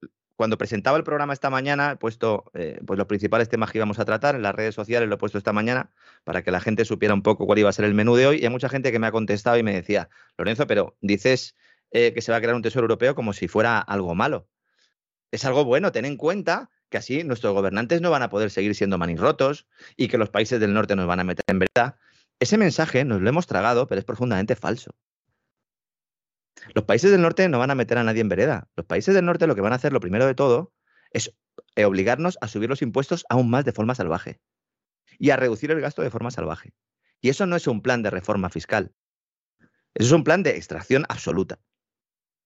[0.41, 3.99] cuando presentaba el programa esta mañana, he puesto eh, pues los principales temas que íbamos
[3.99, 5.91] a tratar en las redes sociales, lo he puesto esta mañana
[6.23, 8.39] para que la gente supiera un poco cuál iba a ser el menú de hoy.
[8.39, 11.55] Y hay mucha gente que me ha contestado y me decía, Lorenzo, pero dices
[11.91, 14.47] eh, que se va a crear un tesoro europeo como si fuera algo malo.
[15.29, 18.73] Es algo bueno, ten en cuenta que así nuestros gobernantes no van a poder seguir
[18.73, 21.97] siendo manirrotos y que los países del norte nos van a meter en verdad.
[22.39, 24.95] Ese mensaje nos lo hemos tragado, pero es profundamente falso.
[26.73, 28.67] Los países del norte no van a meter a nadie en vereda.
[28.75, 30.73] Los países del norte lo que van a hacer, lo primero de todo,
[31.11, 31.35] es
[31.75, 34.39] eh, obligarnos a subir los impuestos aún más de forma salvaje
[35.19, 36.73] y a reducir el gasto de forma salvaje.
[37.19, 38.93] Y eso no es un plan de reforma fiscal.
[39.93, 41.59] Eso es un plan de extracción absoluta.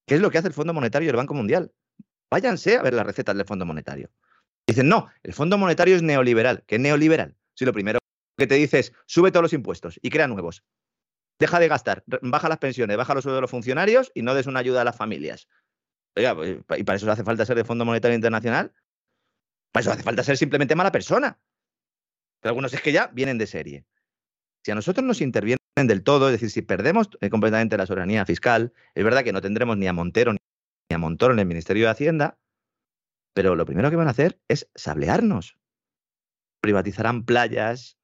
[0.05, 1.71] ¿Qué es lo que hace el Fondo Monetario y el Banco Mundial?
[2.29, 4.11] Váyanse a ver las recetas del Fondo Monetario.
[4.67, 6.63] Dicen, no, el Fondo Monetario es neoliberal.
[6.65, 7.35] ¿Qué neoliberal?
[7.53, 7.99] Si lo primero
[8.37, 10.63] que te dice es, sube todos los impuestos y crea nuevos
[11.39, 14.47] deja de gastar, baja las pensiones, baja los sueldos de los funcionarios y no des
[14.47, 15.47] una ayuda a las familias.
[16.13, 18.73] Pues, ¿y para eso hace falta ser de Fondo Monetario Internacional?
[19.71, 21.39] Para eso hace falta ser simplemente mala persona.
[22.39, 23.85] Pero algunos es que ya vienen de serie.
[24.63, 28.25] Si a nosotros nos intervienen del todo, es decir, si perdemos eh, completamente la soberanía
[28.25, 30.39] fiscal, es verdad que no tendremos ni a Montero ni
[30.93, 32.39] a Montoro en el Ministerio de Hacienda,
[33.33, 35.57] pero lo primero que van a hacer es sablearnos.
[36.61, 37.97] Privatizarán playas,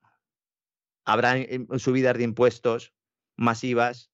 [1.05, 2.93] habrá eh, subidas de impuestos,
[3.41, 4.11] masivas,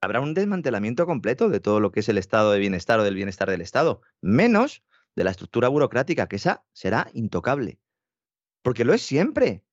[0.00, 3.14] habrá un desmantelamiento completo de todo lo que es el estado de bienestar o del
[3.14, 4.82] bienestar del Estado, menos
[5.14, 7.80] de la estructura burocrática, que esa será intocable.
[8.62, 9.64] Porque lo es siempre.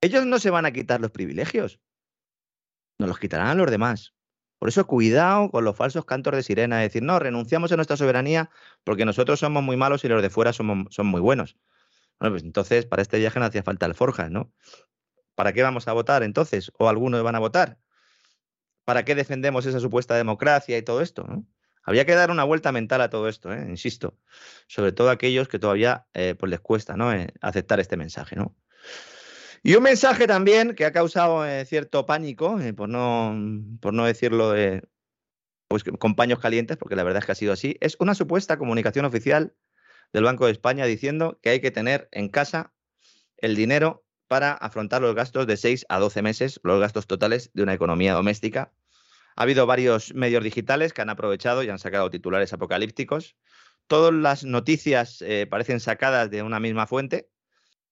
[0.00, 1.80] Ellos no se van a quitar los privilegios,
[2.98, 4.14] nos los quitarán los demás.
[4.58, 7.96] Por eso cuidado con los falsos cantos de sirena, de decir, no, renunciamos a nuestra
[7.96, 8.50] soberanía
[8.84, 11.58] porque nosotros somos muy malos y los de fuera somos, son muy buenos.
[12.18, 14.52] Bueno, pues entonces para este viaje no hacía falta alforjas, ¿no?
[15.36, 16.72] ¿Para qué vamos a votar entonces?
[16.78, 17.78] ¿O algunos van a votar?
[18.84, 21.26] ¿Para qué defendemos esa supuesta democracia y todo esto?
[21.84, 23.66] Habría que dar una vuelta mental a todo esto, ¿eh?
[23.68, 24.18] insisto.
[24.66, 27.12] Sobre todo a aquellos que todavía eh, pues les cuesta ¿no?
[27.12, 28.34] Eh, aceptar este mensaje.
[28.34, 28.56] ¿no?
[29.62, 33.36] Y un mensaje también que ha causado cierto pánico, por, no,
[33.80, 34.88] por no decirlo de
[35.68, 38.56] pues, con paños calientes, porque la verdad es que ha sido así, es una supuesta
[38.58, 39.54] comunicación oficial
[40.12, 42.72] del Banco de España diciendo que hay que tener en casa
[43.36, 47.62] el dinero para afrontar los gastos de 6 a 12 meses, los gastos totales de
[47.62, 48.72] una economía doméstica.
[49.36, 53.36] Ha habido varios medios digitales que han aprovechado y han sacado titulares apocalípticos.
[53.86, 57.28] Todas las noticias eh, parecen sacadas de una misma fuente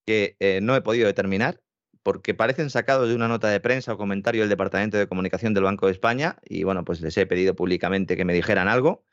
[0.05, 1.61] que eh, no he podido determinar
[2.03, 5.63] porque parecen sacados de una nota de prensa o comentario del Departamento de Comunicación del
[5.63, 9.05] Banco de España y bueno, pues les he pedido públicamente que me dijeran algo.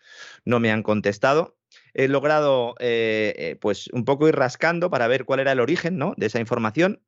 [0.44, 1.56] No me han contestado.
[1.94, 6.14] He logrado eh, pues un poco ir rascando para ver cuál era el origen ¿no?
[6.18, 7.00] de esa información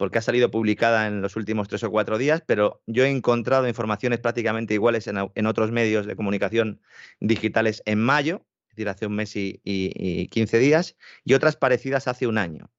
[0.00, 3.68] porque ha salido publicada en los últimos tres o cuatro días, pero yo he encontrado
[3.68, 6.80] informaciones prácticamente iguales en, otros medios de comunicación
[7.20, 12.08] digitales en mayo, es decir, hace un mes y, y, 15 días, y otras parecidas
[12.08, 12.70] hace un año.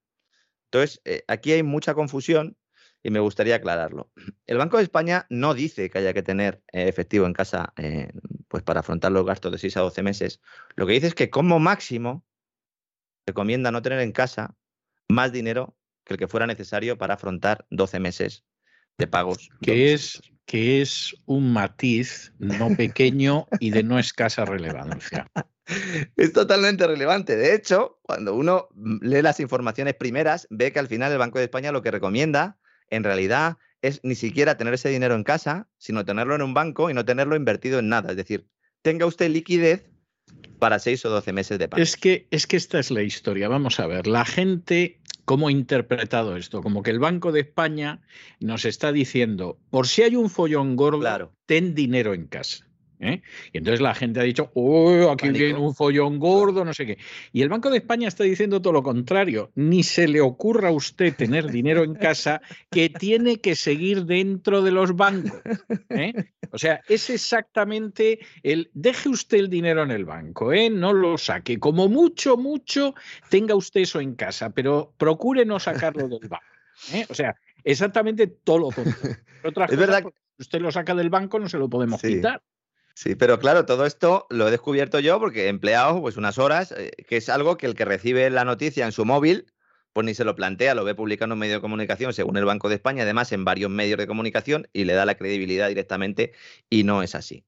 [0.71, 2.57] Entonces, eh, aquí hay mucha confusión
[3.03, 4.11] y me gustaría aclararlo.
[4.47, 8.11] El Banco de España no dice que haya que tener eh, efectivo en casa eh,
[8.47, 10.41] pues para afrontar los gastos de 6 a 12 meses.
[10.75, 12.25] Lo que dice es que como máximo
[13.27, 14.55] recomienda no tener en casa
[15.07, 18.43] más dinero que el que fuera necesario para afrontar 12 meses
[18.97, 19.49] de pagos.
[19.61, 25.29] Que es, que es un matiz no pequeño y de no escasa relevancia.
[26.17, 27.37] Es totalmente relevante.
[27.37, 28.67] De hecho, cuando uno
[29.01, 32.57] lee las informaciones primeras, ve que al final el Banco de España lo que recomienda,
[32.89, 36.89] en realidad, es ni siquiera tener ese dinero en casa, sino tenerlo en un banco
[36.89, 38.11] y no tenerlo invertido en nada.
[38.11, 38.47] Es decir,
[38.81, 39.89] tenga usted liquidez
[40.59, 41.81] para seis o doce meses de pago.
[41.81, 43.47] Es que, es que esta es la historia.
[43.47, 44.99] Vamos a ver, la gente,
[45.31, 46.61] ¿cómo ha interpretado esto?
[46.61, 48.01] Como que el Banco de España
[48.41, 52.67] nos está diciendo, por si hay un follón gordo, ten dinero en casa.
[53.01, 53.21] ¿Eh?
[53.51, 56.97] Y entonces la gente ha dicho, oh, aquí viene un follón gordo, no sé qué.
[57.33, 59.51] Y el Banco de España está diciendo todo lo contrario.
[59.55, 64.61] Ni se le ocurra a usted tener dinero en casa que tiene que seguir dentro
[64.61, 65.41] de los bancos.
[65.89, 66.13] ¿eh?
[66.51, 70.69] O sea, es exactamente el, deje usted el dinero en el banco, ¿eh?
[70.69, 71.59] no lo saque.
[71.59, 72.93] Como mucho, mucho,
[73.29, 76.45] tenga usted eso en casa, pero procure no sacarlo del banco.
[77.09, 79.17] O sea, exactamente todo lo contrario.
[79.69, 82.41] es verdad que usted lo saca del banco, no se lo podemos quitar.
[82.93, 86.73] Sí, pero claro, todo esto lo he descubierto yo porque he empleado pues unas horas,
[86.77, 89.45] eh, que es algo que el que recibe la noticia en su móvil,
[89.93, 92.45] pues ni se lo plantea, lo ve publicando en un medio de comunicación, según el
[92.45, 96.33] Banco de España, además en varios medios de comunicación, y le da la credibilidad directamente,
[96.69, 97.45] y no es así.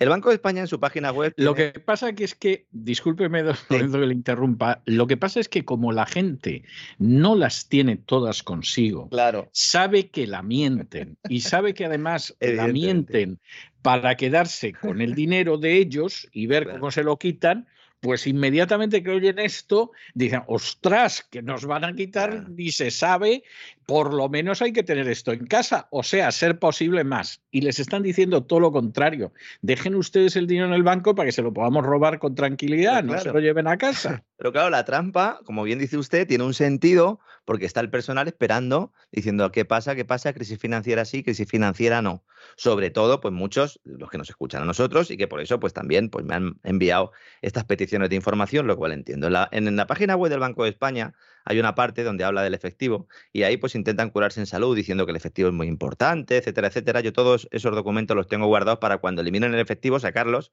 [0.00, 1.34] El Banco de España en su página web.
[1.36, 5.66] Lo que pasa que es que, discúlpeme, que le interrumpa, lo que pasa es que
[5.66, 6.64] como la gente
[6.98, 9.50] no las tiene todas consigo, claro.
[9.52, 13.40] sabe que la mienten y sabe que además la mienten
[13.82, 17.66] para quedarse con el dinero de ellos y ver cómo se lo quitan,
[18.00, 23.44] pues inmediatamente que oyen esto, dicen, ostras, que nos van a quitar, ni se sabe,
[23.86, 27.42] por lo menos hay que tener esto en casa, o sea, ser posible más.
[27.50, 29.32] Y les están diciendo todo lo contrario,
[29.62, 33.04] dejen ustedes el dinero en el banco para que se lo podamos robar con tranquilidad,
[33.04, 34.24] no se lo lleven a casa.
[34.36, 38.28] Pero claro, la trampa, como bien dice usted, tiene un sentido porque está el personal
[38.28, 39.96] esperando, diciendo, ¿qué pasa?
[39.96, 40.32] ¿Qué pasa?
[40.32, 42.22] Crisis financiera sí, crisis financiera no.
[42.56, 45.72] Sobre todo, pues muchos, los que nos escuchan a nosotros y que por eso, pues
[45.72, 47.10] también pues, me han enviado
[47.42, 49.26] estas peticiones de información, lo cual entiendo.
[49.26, 51.14] En la, en la página web del Banco de España
[51.44, 55.06] hay una parte donde habla del efectivo y ahí pues intentan curarse en salud diciendo
[55.06, 57.00] que el efectivo es muy importante, etcétera, etcétera.
[57.00, 60.52] Yo todos esos documentos los tengo guardados para cuando eliminen el efectivo sacarlos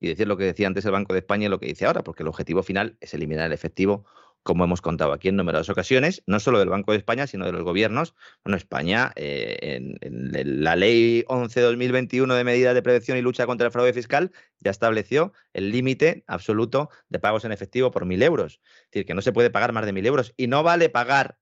[0.00, 2.02] y decir lo que decía antes el Banco de España y lo que dice ahora,
[2.02, 4.06] porque el objetivo final es eliminar el efectivo
[4.48, 7.52] como hemos contado aquí en numerosas ocasiones, no solo del Banco de España, sino de
[7.52, 8.14] los gobiernos.
[8.42, 9.58] Bueno, España, eh,
[10.00, 14.70] en, la Ley 11-2021 de medidas de prevención y lucha contra el fraude fiscal, ya
[14.70, 18.62] estableció el límite absoluto de pagos en efectivo por mil euros.
[18.84, 20.32] Es decir, que no se puede pagar más de mil euros.
[20.38, 21.36] Y no vale pagar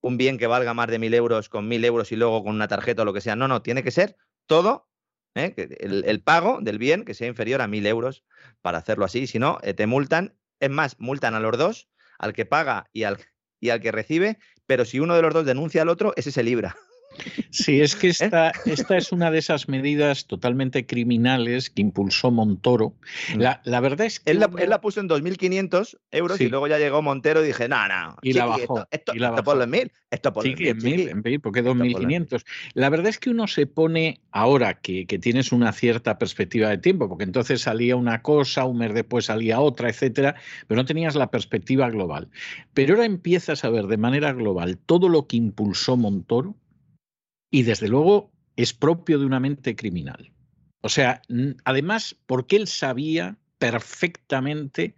[0.00, 2.66] un bien que valga más de mil euros con mil euros y luego con una
[2.66, 3.36] tarjeta o lo que sea.
[3.36, 4.88] No, no, tiene que ser todo
[5.36, 5.54] ¿eh?
[5.78, 8.24] el, el, pago del bien que sea inferior a mil euros
[8.62, 9.28] para hacerlo así.
[9.28, 10.34] Si no, eh, te multan.
[10.58, 11.88] Es más, multan a los dos
[12.18, 13.18] al que paga y al,
[13.60, 16.42] y al que recibe, pero si uno de los dos denuncia al otro, ese se
[16.42, 16.76] libra.
[17.50, 18.10] Sí, es que ¿Eh?
[18.10, 22.94] esta, esta es una de esas medidas totalmente criminales que impulsó Montoro.
[23.34, 23.40] Mm.
[23.64, 24.30] La, verdad es que.
[24.30, 28.16] Él la, puso en 2.500 euros y luego ya llegó Montero y dije, no, no.
[28.22, 28.86] Y la bajó.
[28.90, 29.90] Esto, esto, por los mil.
[30.10, 32.44] Esto por sí, en mil, en mil, porque 2.500.
[32.74, 36.78] La verdad es que uno se pone, ahora que, que, tienes una cierta perspectiva de
[36.78, 40.36] tiempo, porque entonces salía una cosa, un mes después salía otra, etcétera,
[40.66, 42.28] pero no tenías la perspectiva global.
[42.74, 46.54] Pero ahora empiezas a ver de manera global todo lo que impulsó Montoro
[47.50, 50.32] y desde luego es propio de una mente criminal.
[50.80, 51.22] O sea,
[51.64, 54.94] además, porque él sabía perfectamente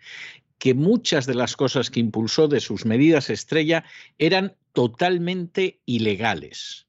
[0.59, 3.85] que muchas de las cosas que impulsó de sus medidas estrella
[4.19, 6.87] eran totalmente ilegales.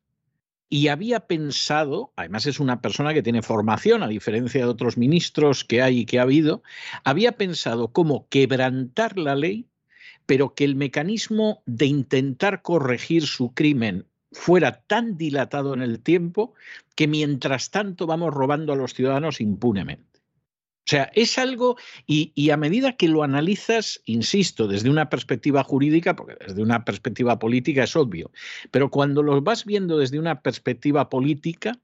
[0.69, 5.65] Y había pensado, además es una persona que tiene formación, a diferencia de otros ministros
[5.65, 6.63] que hay y que ha habido,
[7.03, 9.67] había pensado cómo quebrantar la ley,
[10.25, 16.53] pero que el mecanismo de intentar corregir su crimen fuera tan dilatado en el tiempo
[16.95, 20.11] que mientras tanto vamos robando a los ciudadanos impunemente.
[20.81, 21.77] O sea, es algo,
[22.07, 27.37] y, a medida que lo analizas, insisto, desde una perspectiva jurídica, porque desde una perspectiva
[27.37, 28.31] política es obvio,
[28.71, 31.79] pero cuando lo vas viendo desde una perspectiva política,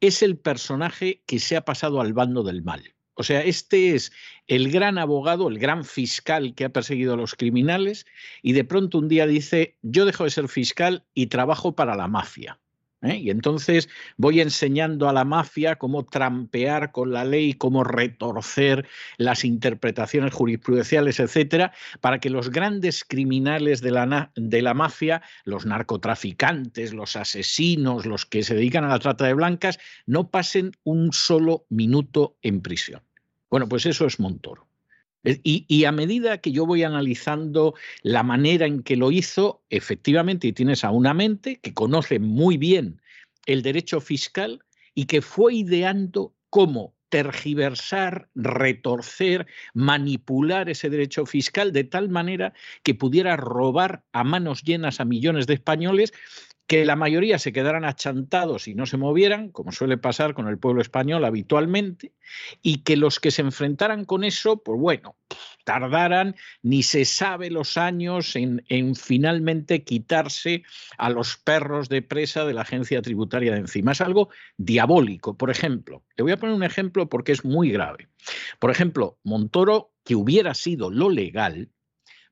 [0.00, 2.94] es el personaje que se ha pasado al bando del mal.
[3.14, 4.12] O sea, este es
[4.46, 8.06] el gran abogado, el gran fiscal que ha perseguido a los criminales
[8.42, 12.08] y de pronto un día dice, yo dejo de ser fiscal y trabajo para la
[12.08, 12.61] mafia.
[13.02, 13.16] ¿Eh?
[13.16, 18.86] Y entonces voy enseñando a la mafia cómo trampear con la ley, cómo retorcer
[19.18, 25.66] las interpretaciones jurisprudenciales, etcétera, para que los grandes criminales de la, de la mafia, los
[25.66, 31.12] narcotraficantes, los asesinos, los que se dedican a la trata de blancas, no pasen un
[31.12, 33.02] solo minuto en prisión.
[33.50, 34.71] Bueno, pues eso es Montoro.
[35.24, 40.52] Y, a medida que yo voy analizando la manera en que lo hizo, efectivamente, y
[40.52, 43.00] tienes a una mente que conoce muy bien
[43.46, 44.64] el derecho fiscal
[44.94, 52.94] y que fue ideando cómo tergiversar, retorcer, manipular ese derecho fiscal de tal manera que
[52.94, 56.12] pudiera robar a manos llenas a millones de españoles
[56.66, 60.58] que la mayoría se quedaran achantados y no se movieran, como suele pasar con el
[60.58, 62.12] pueblo español habitualmente,
[62.62, 65.16] y que los que se enfrentaran con eso, pues bueno,
[65.64, 70.62] tardaran, ni se sabe los años en, en, finalmente quitarse
[70.98, 73.92] a los perros de presa de la agencia tributaria de encima.
[73.92, 75.36] Es algo diabólico.
[75.36, 78.08] Por ejemplo, le voy a poner un ejemplo porque es muy grave.
[78.58, 81.70] Por ejemplo, Montoro, que hubiera sido lo legal,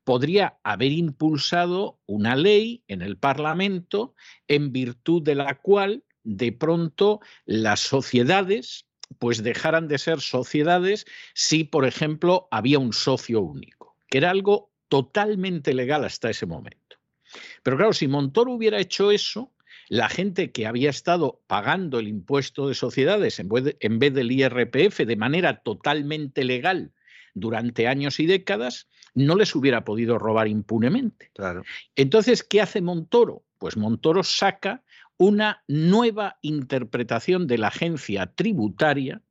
[0.04, 4.14] podría haber impulsado una ley en el Parlamento
[4.48, 8.86] en virtud de la cual de pronto las sociedades
[9.18, 14.70] pues dejaran de ser sociedades si, por ejemplo, había un socio único, que era algo
[14.88, 16.96] totalmente legal hasta ese momento.
[17.62, 19.52] Pero claro, si Montoro hubiera hecho eso,
[19.88, 24.30] la gente que había estado pagando el impuesto de sociedades en vez, en vez del
[24.30, 26.92] IRPF de manera totalmente legal
[27.34, 31.30] durante años y décadas, no les hubiera podido robar impunemente.
[31.34, 31.62] Claro.
[31.96, 33.44] Entonces, ¿qué hace Montoro?
[33.58, 34.82] Pues Montoro saca
[35.16, 39.22] una nueva interpretación de la agencia tributaria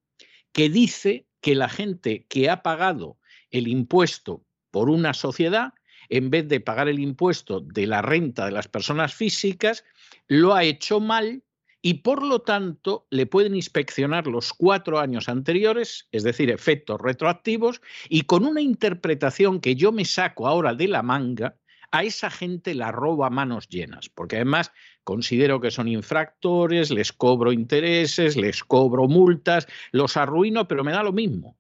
[0.51, 3.17] que dice que la gente que ha pagado
[3.49, 5.73] el impuesto por una sociedad,
[6.09, 9.84] en vez de pagar el impuesto de la renta de las personas físicas,
[10.27, 11.43] lo ha hecho mal
[11.82, 17.82] y por lo tanto le pueden inspeccionar los cuatro años anteriores, es decir, efectos retroactivos,
[18.09, 21.57] y con una interpretación que yo me saco ahora de la manga,
[21.91, 24.71] a esa gente la roba a manos llenas, porque además
[25.03, 31.01] considero que son infractores, les cobro intereses, les cobro multas, los arruino, pero me da
[31.01, 31.57] lo mismo,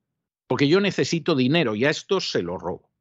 [0.47, 2.91] porque yo necesito dinero y a estos se lo robo.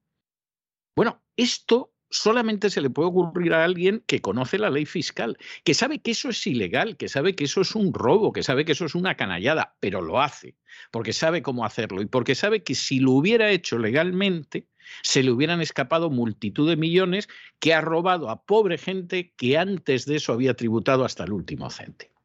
[0.96, 5.74] Bueno, esto solamente se le puede ocurrir a alguien que conoce la ley fiscal, que
[5.74, 8.72] sabe que eso es ilegal, que sabe que eso es un robo, que sabe que
[8.72, 10.56] eso es una canallada, pero lo hace,
[10.90, 14.66] porque sabe cómo hacerlo y porque sabe que si lo hubiera hecho legalmente,
[15.02, 17.28] se le hubieran escapado multitud de millones
[17.58, 21.70] que ha robado a pobre gente que antes de eso había tributado hasta el último
[21.70, 22.18] céntimo.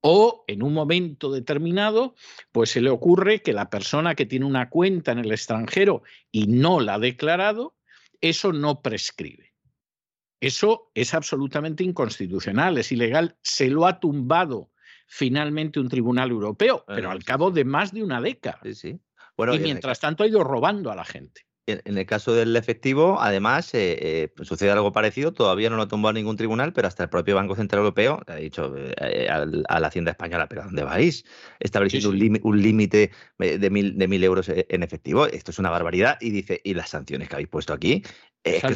[0.00, 2.14] O en un momento determinado,
[2.52, 6.46] pues se le ocurre que la persona que tiene una cuenta en el extranjero y
[6.46, 7.74] no la ha declarado,
[8.24, 9.52] eso no prescribe.
[10.40, 14.70] Eso es absolutamente inconstitucional, es ilegal, se lo ha tumbado
[15.06, 18.60] finalmente un tribunal europeo, pero al cabo de más de una década.
[18.72, 18.98] Sí,
[19.38, 21.46] y mientras tanto ha ido robando a la gente.
[21.66, 25.32] En el caso del efectivo, además, eh, eh, sucede algo parecido.
[25.32, 28.34] Todavía no lo ha tumbado ningún tribunal, pero hasta el propio Banco Central Europeo ha
[28.34, 31.24] dicho eh, a, la Hacienda Española, ¿pero a dónde vais?
[31.60, 35.26] Estableciendo un límite de mil, de mil euros en efectivo.
[35.26, 36.18] Esto es una barbaridad.
[36.20, 38.02] Y dice, ¿y las sanciones que habéis puesto aquí?
[38.42, 38.74] Es que,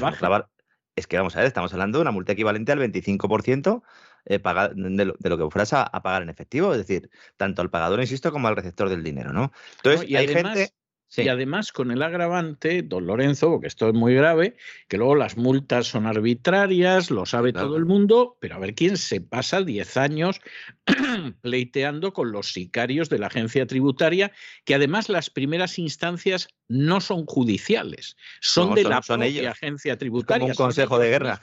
[0.97, 3.83] es, que, vamos a ver, estamos hablando de una multa equivalente al 25%
[4.25, 6.73] de, lo, de, lo, que fueras a, pagar en efectivo.
[6.73, 9.53] Es decir, tanto al pagador, insisto, como al receptor del dinero, ¿no?
[9.77, 10.73] Entonces, y hay gente
[11.17, 14.57] y además con el agravante, don Lorenzo, porque esto es muy grave,
[14.89, 18.97] que luego las multas son arbitrarias, lo sabe todo el mundo, pero a ver quién
[18.97, 20.41] se pasa 10 años
[21.41, 24.33] pleiteando con los sicarios de la agencia tributaria,
[24.65, 30.41] que además las primeras instancias no son judiciales, son de la propia agencia tributaria.
[30.41, 31.41] Como un consejo de guerra.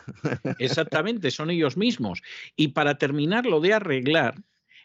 [0.59, 2.21] Exactamente, son ellos mismos.
[2.55, 4.35] Y para terminar lo de arreglar,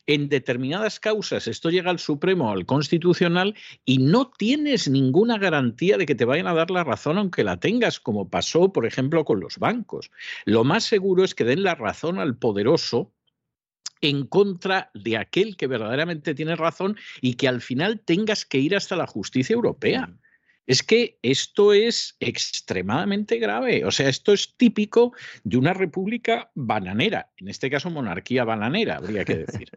[0.07, 6.07] en determinadas causas esto llega al Supremo al Constitucional y no tienes ninguna garantía de
[6.07, 9.41] que te vayan a dar la razón aunque la tengas, como pasó, por ejemplo, con
[9.41, 10.11] los bancos.
[10.45, 13.13] Lo más seguro es que den la razón al poderoso
[14.01, 18.75] en contra de aquel que verdaderamente tiene razón y que al final tengas que ir
[18.75, 20.11] hasta la justicia europea.
[20.67, 23.85] Es que esto es extremadamente grave.
[23.85, 29.25] O sea, esto es típico de una república bananera, en este caso monarquía bananera, habría
[29.25, 29.71] que decir.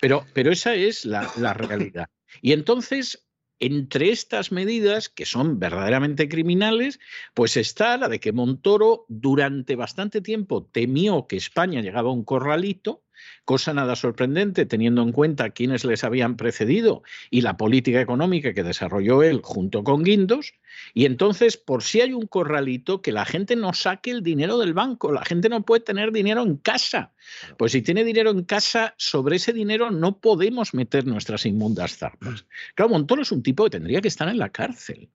[0.00, 2.08] Pero, pero esa es la, la realidad.
[2.40, 3.26] Y entonces,
[3.58, 7.00] entre estas medidas, que son verdaderamente criminales,
[7.34, 12.24] pues está la de que Montoro durante bastante tiempo temió que España llegaba a un
[12.24, 13.02] corralito
[13.44, 18.62] cosa nada sorprendente teniendo en cuenta quienes les habían precedido y la política económica que
[18.62, 20.54] desarrolló él junto con Guindos.
[20.94, 24.74] Y entonces, por si hay un corralito, que la gente no saque el dinero del
[24.74, 27.12] banco, la gente no puede tener dinero en casa.
[27.56, 32.46] Pues si tiene dinero en casa, sobre ese dinero no podemos meter nuestras inmundas zarpas.
[32.74, 35.10] Claro, Montoro es un tipo que tendría que estar en la cárcel.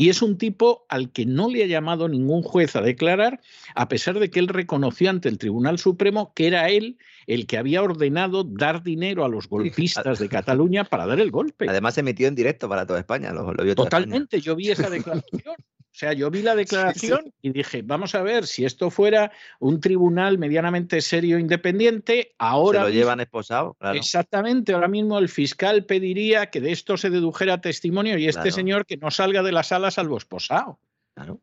[0.00, 3.38] Y es un tipo al que no le ha llamado ningún juez a declarar,
[3.74, 6.96] a pesar de que él reconoció ante el Tribunal Supremo que era él
[7.26, 11.68] el que había ordenado dar dinero a los golpistas de Cataluña para dar el golpe.
[11.68, 13.30] Además se metió en directo para toda España.
[13.34, 15.56] Lo, vio Totalmente, yo vi esa declaración.
[16.00, 19.82] O sea, yo vi la declaración y dije, vamos a ver, si esto fuera un
[19.82, 22.80] tribunal medianamente serio e independiente, ahora...
[22.80, 23.98] Se lo llevan esposado, claro.
[23.98, 28.86] Exactamente, ahora mismo el fiscal pediría que de esto se dedujera testimonio y este señor
[28.86, 30.80] que no salga de la sala salvo esposado.
[31.12, 31.42] Claro,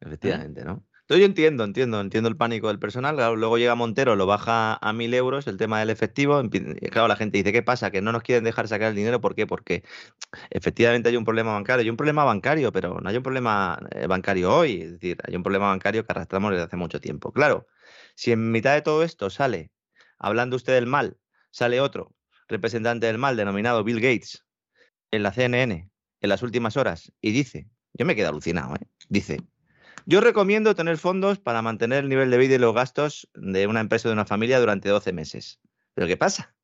[0.00, 0.82] efectivamente, ¿no?
[1.18, 3.16] Yo entiendo, entiendo, entiendo el pánico del personal.
[3.38, 6.42] luego llega Montero, lo baja a mil euros el tema del efectivo.
[6.90, 7.90] Claro, la gente dice, ¿qué pasa?
[7.90, 9.20] Que no nos quieren dejar sacar el dinero.
[9.20, 9.46] ¿Por qué?
[9.46, 9.82] Porque
[10.50, 11.82] efectivamente hay un problema bancario.
[11.82, 14.82] Hay un problema bancario, pero no hay un problema eh, bancario hoy.
[14.82, 17.32] Es decir, hay un problema bancario que arrastramos desde hace mucho tiempo.
[17.32, 17.66] Claro,
[18.14, 19.72] si en mitad de todo esto sale,
[20.18, 21.18] hablando usted del mal,
[21.50, 22.14] sale otro
[22.48, 24.44] representante del mal denominado Bill Gates
[25.10, 25.88] en la CNN
[26.20, 28.86] en las últimas horas y dice, yo me quedo alucinado, ¿eh?
[29.08, 29.38] dice,
[30.10, 33.78] yo recomiendo tener fondos para mantener el nivel de vida y los gastos de una
[33.78, 35.60] empresa o de una familia durante 12 meses.
[35.94, 36.56] ¿Pero qué pasa?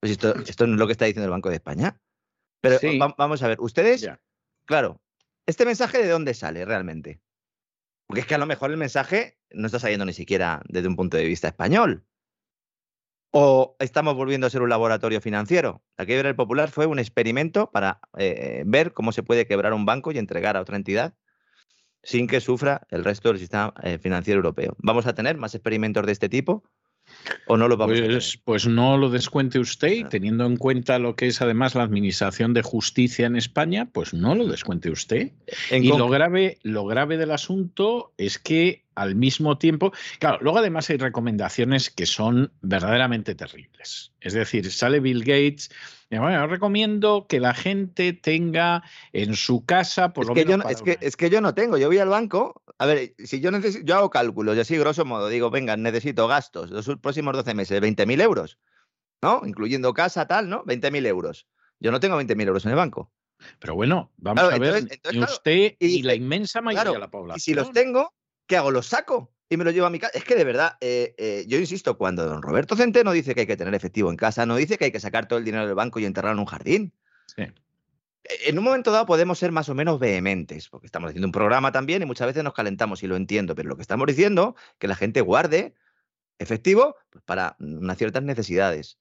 [0.00, 2.00] Pues esto, esto no es lo que está diciendo el Banco de España.
[2.60, 2.78] Pero
[3.16, 4.10] vamos a ver, ustedes,
[4.66, 5.00] claro,
[5.46, 7.22] ¿este mensaje de dónde sale realmente?
[8.08, 10.96] Porque es que a lo mejor el mensaje no está saliendo ni siquiera desde un
[10.96, 12.04] punto de vista español.
[13.30, 15.84] ¿O estamos volviendo a ser un laboratorio financiero?
[15.96, 19.86] La quiebra del Popular fue un experimento para eh, ver cómo se puede quebrar un
[19.86, 21.14] banco y entregar a otra entidad
[22.02, 24.76] sin que sufra el resto del sistema eh, financiero europeo.
[24.78, 26.64] ¿Vamos a tener más experimentos de este tipo?
[27.46, 28.22] ¿O no lo vamos a tener?
[28.44, 30.08] Pues no lo descuente usted y ah.
[30.08, 34.34] teniendo en cuenta lo que es además la administración de justicia en España, pues no
[34.34, 35.32] lo descuente usted.
[35.70, 40.90] y lo grave, lo grave del asunto es que al mismo tiempo, claro, luego además
[40.90, 44.12] hay recomendaciones que son verdaderamente terribles.
[44.20, 45.70] Es decir, sale Bill Gates
[46.18, 48.82] bueno, recomiendo que la gente tenga
[49.12, 50.64] en su casa por es lo que menos.
[50.64, 51.78] Yo es, que, es que yo no tengo.
[51.78, 52.62] Yo voy al banco.
[52.78, 56.26] A ver, si yo necesito, yo hago cálculos y así, grosso modo, digo, venga, necesito
[56.26, 58.58] gastos los próximos 12 meses, 20.000 euros,
[59.22, 59.42] ¿no?
[59.44, 60.64] Incluyendo casa, tal, ¿no?
[60.64, 61.46] 20.000 euros.
[61.78, 63.12] Yo no tengo 20.000 euros en el banco.
[63.60, 64.86] Pero bueno, vamos a ver,
[65.16, 67.38] usted y, la inmensa mayoría de la población.
[67.38, 68.12] Y si los tengo,
[68.50, 68.72] ¿qué hago?
[68.72, 69.32] ¿Los saco?
[69.52, 70.16] y me lo llevo a mi casa.
[70.16, 73.46] Es que de verdad, eh, eh, yo insisto, cuando don Roberto Centeno dice que hay
[73.48, 75.74] que tener efectivo en casa, no dice que hay que sacar todo el dinero del
[75.74, 76.92] banco y enterrarlo en un jardín.
[77.36, 77.52] E,
[78.48, 81.72] en un momento dado podemos ser más o menos vehementes, porque estamos haciendo un programa
[81.72, 84.86] también y muchas veces nos calentamos y lo entiendo, pero lo que estamos diciendo que
[84.86, 85.74] la gente guarde
[86.38, 88.98] efectivo pues, para unas ciertas necesidades.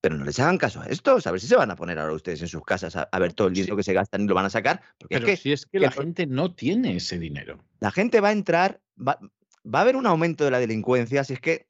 [0.00, 2.14] Pero no les hagan caso a esto, a ver si se van a poner ahora
[2.14, 4.46] ustedes en sus casas a, ver todo el dinero que se gastan y lo van
[4.46, 4.80] a sacar.
[4.98, 7.62] Porque es que, si es que, la gente no tiene ese dinero.
[7.80, 9.18] La gente va a entrar, va
[9.72, 11.66] a haber un aumento de la delincuencia, si es que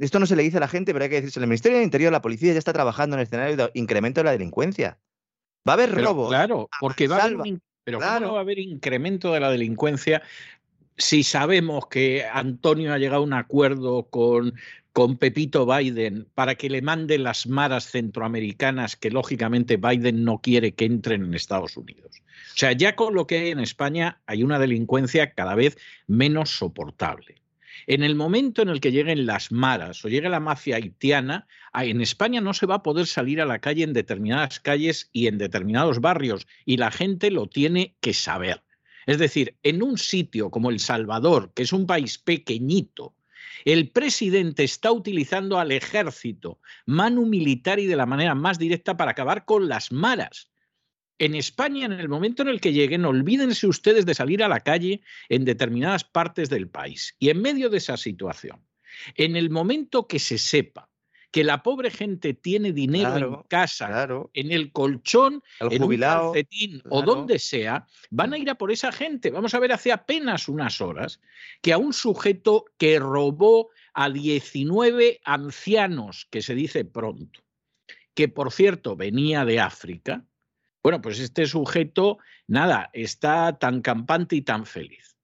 [0.00, 1.84] esto no se le dice a la gente, pero hay que decirse, el Ministerio del
[1.84, 4.98] Interior, la policía ya está trabajando en el escenario de incremento de la delincuencia.
[5.68, 6.28] Va a haber robos.
[6.28, 10.22] Claro, porque va a haber, pero ¿cómo no va a haber incremento de la delincuencia
[10.98, 14.54] si sabemos que Antonio ha llegado a un acuerdo con,
[14.92, 20.74] con Pepito Biden para que le mande las maras centroamericanas que lógicamente Biden no quiere
[20.74, 22.20] que entren en Estados Unidos.
[22.54, 25.78] O sea, ya con lo que hay en España hay una delincuencia cada vez
[26.08, 27.36] menos soportable.
[27.86, 32.00] En el momento en el que lleguen las maras o llegue la mafia haitiana, en
[32.00, 35.38] España no se va a poder salir a la calle en determinadas calles y en
[35.38, 38.62] determinados barrios y la gente lo tiene que saber.
[39.08, 43.16] Es decir, en un sitio como El Salvador, que es un país pequeñito,
[43.64, 49.12] el presidente está utilizando al ejército, manu militar y de la manera más directa para
[49.12, 50.50] acabar con las maras.
[51.16, 54.60] En España, en el momento en el que lleguen, olvídense ustedes de salir a la
[54.60, 55.00] calle
[55.30, 57.16] en determinadas partes del país.
[57.18, 58.62] Y en medio de esa situación,
[59.14, 60.90] en el momento que se sepa
[61.30, 67.02] que la pobre gente tiene dinero en casa, en el colchón, en un calcetín o
[67.02, 69.30] donde sea, van a ir a por esa gente.
[69.30, 71.20] Vamos a ver hace apenas unas horas
[71.60, 77.42] que a un sujeto que robó a 19 ancianos, que se dice pronto,
[78.14, 80.24] que por cierto venía de África,
[80.82, 85.17] bueno, pues este sujeto, nada, está tan campante y tan feliz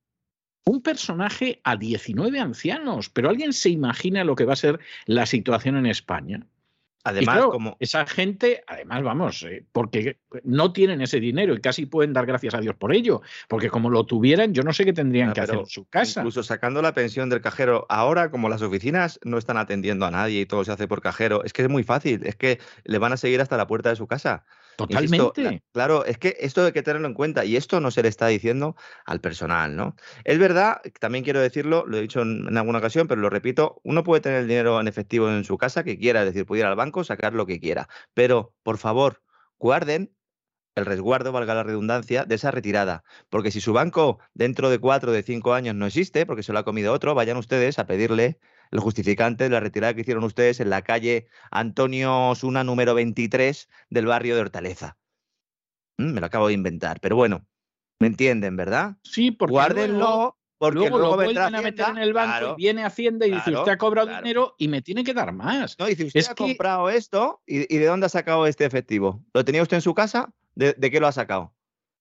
[0.65, 5.27] un personaje a 19 ancianos, pero alguien se imagina lo que va a ser la
[5.27, 6.47] situación en España.
[7.07, 12.15] Además, como esa gente, además, vamos, eh, porque no tienen ese dinero y casi pueden
[12.15, 15.29] dar gracias a Dios por ello, porque como lo tuvieran, yo no sé qué tendrían
[15.29, 16.21] ah, que hacer en su casa.
[16.21, 20.41] Incluso sacando la pensión del cajero, ahora como las oficinas no están atendiendo a nadie
[20.41, 23.13] y todo se hace por cajero, es que es muy fácil, es que le van
[23.13, 24.47] a seguir hasta la puerta de su casa.
[24.77, 25.63] Totalmente.
[25.73, 28.27] claro, es que esto hay que tenerlo en cuenta y esto no se le está
[28.27, 29.95] diciendo al personal, ¿no?
[30.25, 34.03] Es verdad, también quiero decirlo, lo he dicho en, alguna ocasión, pero lo repito, uno
[34.03, 36.67] puede tener el dinero en efectivo en su casa que quiera, es decir, puede ir
[36.67, 39.23] al banco, sacar lo que quiera, pero por favor,
[39.59, 40.13] guarden
[40.75, 43.05] el resguardo, valga la redundancia, de esa retirada.
[43.31, 46.53] Porque si su banco dentro de cuatro o de cinco años no existe, porque se
[46.53, 48.39] lo ha comido otro, vayan ustedes a pedirle
[48.75, 53.69] el justificante de la retirada que hicieron ustedes en la calle Antonio Osuna número 23
[53.89, 54.99] del barrio de Hortaleza.
[55.97, 57.47] Mm, me lo acabo de inventar, pero bueno,
[58.01, 58.97] me entienden, ¿verdad?
[59.05, 60.37] Sí, porque guárdenlo.
[60.59, 63.79] porque luego, lo vuelven a meter en el banco, viene Hacienda y dice, usted ha
[63.79, 65.79] cobrado dinero y me tiene que dar más.
[65.79, 69.25] No, dice, usted ha comprado esto ¿y, de dónde ha sacado este efectivo?
[69.33, 70.35] ¿Lo tenía usted en su casa?
[70.57, 71.55] ¿De, ¿De qué lo ha sacado?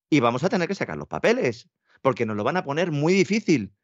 [0.10, 1.70] Y vamos a tener que sacar los papeles,
[2.02, 3.76] porque nos lo van a poner muy difícil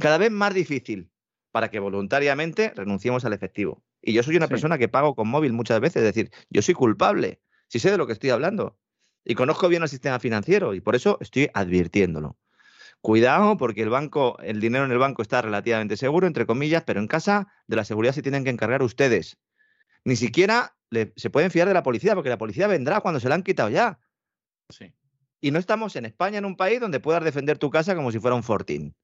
[0.00, 1.12] cada vez más difícil
[1.54, 3.84] para que voluntariamente renunciemos al efectivo.
[4.02, 6.74] Y yo soy una persona que pago con móvil muchas veces, es decir, yo soy
[6.74, 8.76] culpable, si sé de lo que estoy hablando.
[9.24, 12.36] Y conozco bien el sistema financiero y por eso estoy advirtiéndolo.
[13.00, 16.98] Cuidado porque el banco, el dinero en el banco está relativamente seguro, entre comillas, pero
[16.98, 19.38] en casa de la seguridad se tienen que encargar ustedes.
[20.02, 20.74] Ni siquiera
[21.14, 23.70] se pueden fiar de la policía, porque la policía vendrá cuando se la han quitado
[23.70, 24.00] ya.
[25.40, 28.18] Y no estamos en España, en un país donde puedas defender tu casa como si
[28.18, 28.96] fuera un fortín.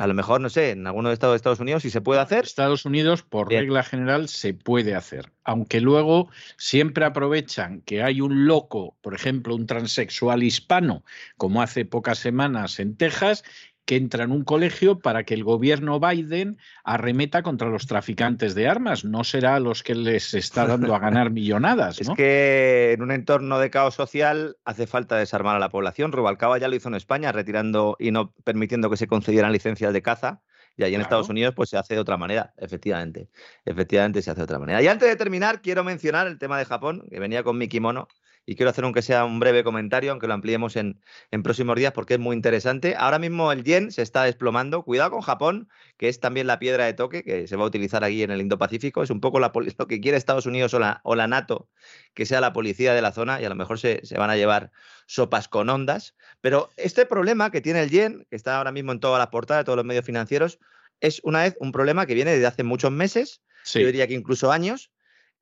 [0.00, 2.44] A lo mejor, no sé, en alguno de Estados, Estados Unidos si se puede hacer.
[2.44, 5.30] Estados Unidos, por regla general, se puede hacer.
[5.44, 11.04] Aunque luego siempre aprovechan que hay un loco, por ejemplo, un transexual hispano,
[11.36, 13.44] como hace pocas semanas en Texas,
[13.84, 18.68] que entra en un colegio para que el gobierno Biden arremeta contra los traficantes de
[18.68, 19.04] armas.
[19.04, 22.00] No será a los que les está dando a ganar millonadas.
[22.00, 26.12] Es que en un entorno de caos social hace falta desarmar a la población.
[26.12, 30.02] Rubalcaba ya lo hizo en España, retirando y no permitiendo que se concedieran licencias de
[30.02, 30.42] caza.
[30.76, 33.28] Y allí en Estados Unidos pues se hace de otra manera, efectivamente.
[33.64, 34.80] Efectivamente se hace de otra manera.
[34.80, 38.08] Y antes de terminar, quiero mencionar el tema de Japón, que venía con mi kimono
[38.50, 41.00] y quiero hacer aunque sea un breve comentario, aunque lo ampliemos en,
[41.44, 42.96] próximos días porque es muy interesante.
[42.98, 44.82] Ahora mismo el yen se está desplomando.
[44.82, 48.02] Cuidado con Japón, que es también la piedra de toque que se va a utilizar
[48.02, 49.04] aquí en el Indo-Pacífico.
[49.04, 51.68] Es un poco la, lo que quiere Estados Unidos o la, o la, NATO,
[52.12, 54.36] que sea la policía de la zona y a lo mejor se, se van a
[54.36, 54.72] llevar
[55.06, 56.16] sopas con ondas.
[56.40, 59.60] Pero este problema que tiene el yen, que está ahora mismo en todas las portadas
[59.60, 60.58] de todos los medios financieros,
[60.98, 63.42] es una vez un problema que viene desde hace muchos meses,
[63.72, 64.90] yo diría que incluso años,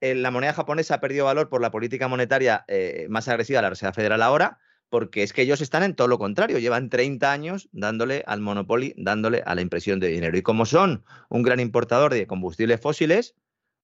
[0.01, 3.70] la moneda japonesa ha perdido valor por la política monetaria eh, más agresiva de la
[3.70, 7.68] Reserva Federal ahora, porque es que ellos están en todo lo contrario, llevan 30 años
[7.72, 10.36] dándole al monopolio, dándole a la impresión de dinero.
[10.38, 13.34] Y como son un gran importador de combustibles fósiles,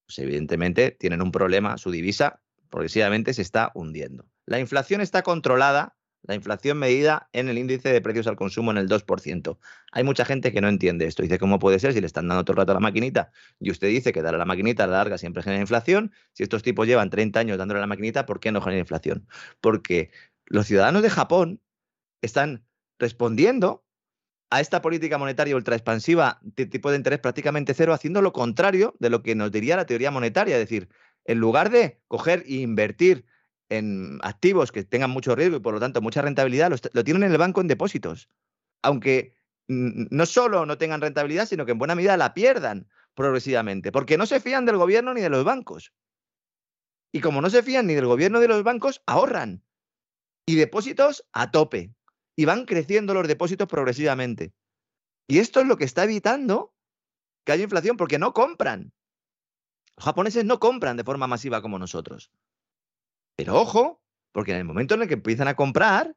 [0.05, 4.25] pues evidentemente tienen un problema, su divisa progresivamente se está hundiendo.
[4.45, 5.95] La inflación está controlada
[6.27, 9.57] la inflación medida en el índice de precios al consumo en el 2%.
[9.91, 11.23] Hay mucha gente que no entiende esto.
[11.23, 13.31] Dice, ¿cómo puede ser si le están dando todo el rato a la maquinita?
[13.59, 16.11] Y usted dice que darle a la maquinita a la larga siempre genera inflación.
[16.33, 19.27] Si estos tipos llevan 30 años dándole a la maquinita, ¿por qué no genera inflación?
[19.61, 20.11] Porque
[20.45, 21.61] los ciudadanos de Japón
[22.21, 22.65] están
[22.97, 23.85] respondiendo
[24.49, 28.95] a esta política monetaria ultra expansiva de tipo de interés prácticamente cero, haciendo lo contrario
[28.99, 30.55] de lo que nos diría la teoría monetaria.
[30.55, 30.89] Es decir,
[31.25, 33.25] en lugar de coger e invertir
[33.69, 37.31] en activos que tengan mucho riesgo y por lo tanto mucha rentabilidad, lo, tienen en
[37.31, 38.29] el banco en depósitos.
[38.81, 39.35] Aunque
[39.67, 44.25] no solo no tengan rentabilidad, sino que en buena medida la pierdan progresivamente, porque no
[44.25, 45.93] se fían del gobierno ni de los bancos.
[47.11, 49.63] Y como no se fían ni del gobierno ni de los bancos, ahorran.
[50.45, 51.95] Y depósitos a tope.
[52.35, 54.53] Y van creciendo los depósitos progresivamente.
[55.27, 56.75] Y esto es lo que está evitando
[57.45, 58.91] que haya inflación, porque no compran.
[59.95, 62.31] Los japoneses no compran de forma masiva como nosotros.
[63.35, 66.15] Pero ojo, porque en el momento en el que empiezan a comprar,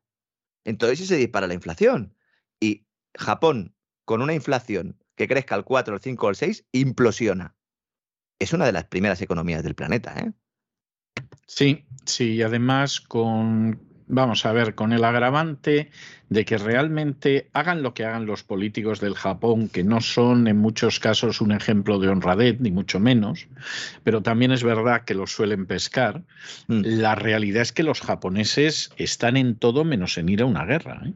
[0.65, 2.15] entonces se dispara la inflación.
[2.61, 7.57] Y Japón, con una inflación que crezca al 4, al 5 o al 6, implosiona.
[8.39, 10.33] Es una de las primeras economías del planeta, ¿eh?
[11.47, 15.91] Sí, sí, y además con vamos a ver, con el agravante
[16.29, 20.59] de que realmente hagan lo que hagan los políticos del Japón, que no son en
[20.59, 23.47] muchos casos un ejemplo de honradez, ni mucho menos,
[24.05, 26.23] pero también es verdad que los suelen pescar,
[26.67, 26.83] mm.
[26.85, 31.01] la realidad es que los japoneses están en todo menos en ir a una guerra.
[31.07, 31.13] ¿eh?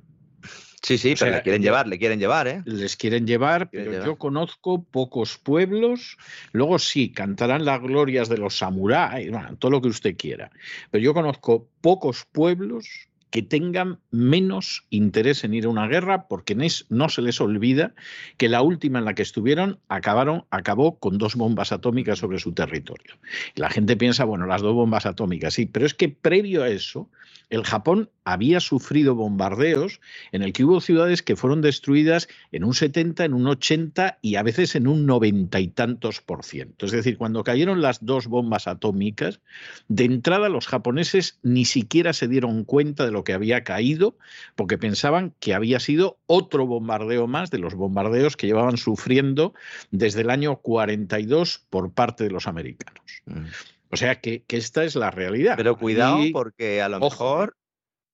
[0.82, 2.62] Sí, sí, pero le quieren llevar, le quieren llevar, ¿eh?
[2.64, 6.18] Les quieren llevar, pero yo conozco pocos pueblos.
[6.50, 9.30] Luego sí, cantarán las glorias de los samuráis,
[9.60, 10.50] todo lo que usted quiera.
[10.90, 16.54] Pero yo conozco pocos pueblos que tengan menos interés en ir a una guerra, porque
[16.90, 17.94] no se les olvida
[18.36, 22.52] que la última en la que estuvieron acabaron, acabó con dos bombas atómicas sobre su
[22.52, 23.14] territorio.
[23.54, 26.68] Y la gente piensa, bueno, las dos bombas atómicas, sí, pero es que previo a
[26.68, 27.08] eso,
[27.52, 30.00] el Japón había sufrido bombardeos
[30.32, 34.36] en el que hubo ciudades que fueron destruidas en un 70, en un 80 y
[34.36, 36.86] a veces en un 90 y tantos por ciento.
[36.86, 39.40] Es decir, cuando cayeron las dos bombas atómicas,
[39.88, 44.16] de entrada los japoneses ni siquiera se dieron cuenta de lo que había caído
[44.54, 49.54] porque pensaban que había sido otro bombardeo más de los bombardeos que llevaban sufriendo
[49.90, 53.02] desde el año 42 por parte de los americanos.
[53.26, 53.46] Mm.
[53.90, 55.54] O sea que, esta es la realidad.
[55.56, 57.56] Pero cuidado porque a lo mejor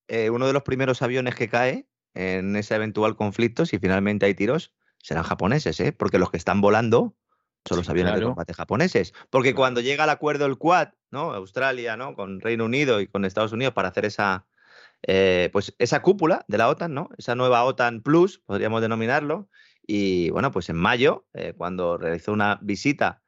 [0.09, 4.35] eh, uno de los primeros aviones que cae en ese eventual conflicto, si finalmente hay
[4.35, 4.73] tiros,
[5.03, 5.93] serán japoneses, ¿eh?
[5.93, 7.15] porque los que están volando
[7.65, 9.13] son los aviones de combate japoneses.
[9.31, 11.33] Porque cuando llega el acuerdo el Quad, ¿no?
[11.33, 12.15] Australia, ¿no?
[12.15, 14.47] Con Reino Unido y con Estados Unidos para hacer esa,
[15.03, 17.09] eh, pues esa cúpula de la OTAN, ¿no?
[17.19, 19.49] Esa nueva OTAN Plus, podríamos denominarlo.
[19.87, 23.23] Y bueno, pues en mayo, eh, cuando realizó una visita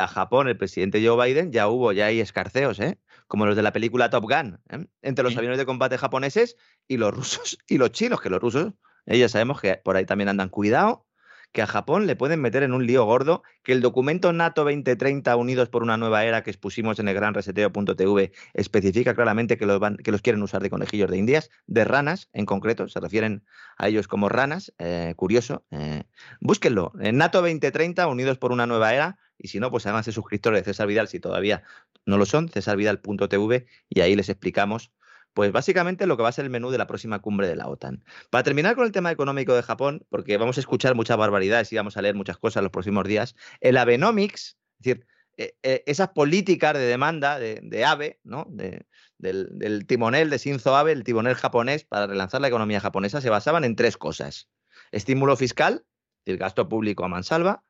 [0.00, 2.98] a Japón el presidente Joe Biden, ya hubo, ya hay escarceos, ¿eh?
[3.28, 4.86] como los de la película Top Gun, ¿eh?
[5.02, 6.56] entre los aviones de combate japoneses
[6.86, 8.72] y los rusos y los chinos, que los rusos,
[9.06, 11.06] ellos sabemos que por ahí también andan cuidado,
[11.52, 15.34] que a Japón le pueden meter en un lío gordo, que el documento NATO 2030
[15.36, 19.80] Unidos por una nueva era que expusimos en el gran reseteo.tv especifica claramente que los,
[20.04, 23.44] que los quieren usar de conejillos de indias, de ranas en concreto, se refieren
[23.78, 25.64] a ellos como ranas, eh, curioso.
[25.70, 26.04] Eh,
[26.40, 30.12] búsquenlo, en NATO 2030 Unidos por una nueva era, y si no, pues además de
[30.12, 31.62] suscriptores de César Vidal, si todavía
[32.04, 34.92] no lo son, cesarvidal.tv, y ahí les explicamos
[35.36, 37.68] pues básicamente lo que va a ser el menú de la próxima cumbre de la
[37.68, 38.02] OTAN.
[38.30, 41.76] Para terminar con el tema económico de Japón, porque vamos a escuchar muchas barbaridades y
[41.76, 45.06] vamos a leer muchas cosas los próximos días, el Abenomics, es decir,
[45.36, 48.46] eh, eh, esas políticas de demanda de, Abe, ¿no?
[48.48, 53.64] del, timonel de Shinzo Abe, el timonel japonés para relanzar la economía japonesa, se basaban
[53.64, 54.48] en tres cosas.
[54.90, 55.84] Estímulo fiscal,
[56.24, 57.62] el gasto público a mansalva,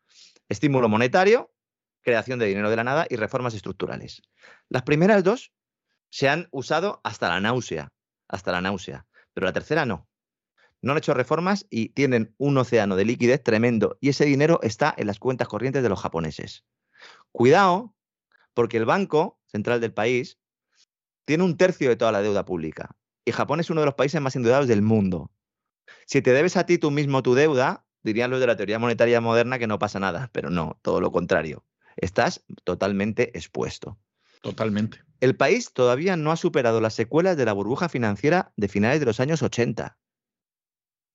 [0.48, 1.50] estímulo monetario,
[2.02, 4.22] creación de dinero de la nada y reformas estructurales.
[4.68, 5.50] Las primeras dos
[6.16, 7.92] se han usado hasta la náusea,
[8.26, 10.08] hasta la náusea, pero la tercera no.
[10.80, 14.94] No han hecho reformas y tienen un océano de liquidez tremendo y ese dinero está
[14.96, 16.64] en las cuentas corrientes de los japoneses.
[17.32, 17.94] Cuidado,
[18.54, 20.38] porque el Banco Central del país
[21.26, 24.18] tiene un tercio de toda la deuda pública y Japón es uno de los países
[24.22, 25.30] más endeudados del mundo.
[26.06, 29.20] Si te debes a ti tú mismo tu deuda, dirían los de la teoría monetaria
[29.20, 31.66] moderna que no pasa nada, pero no, todo lo contrario.
[31.94, 33.98] Estás totalmente expuesto.
[34.40, 35.05] Totalmente.
[35.20, 39.06] El país todavía no ha superado las secuelas de la burbuja financiera de finales de
[39.06, 39.98] los años 80.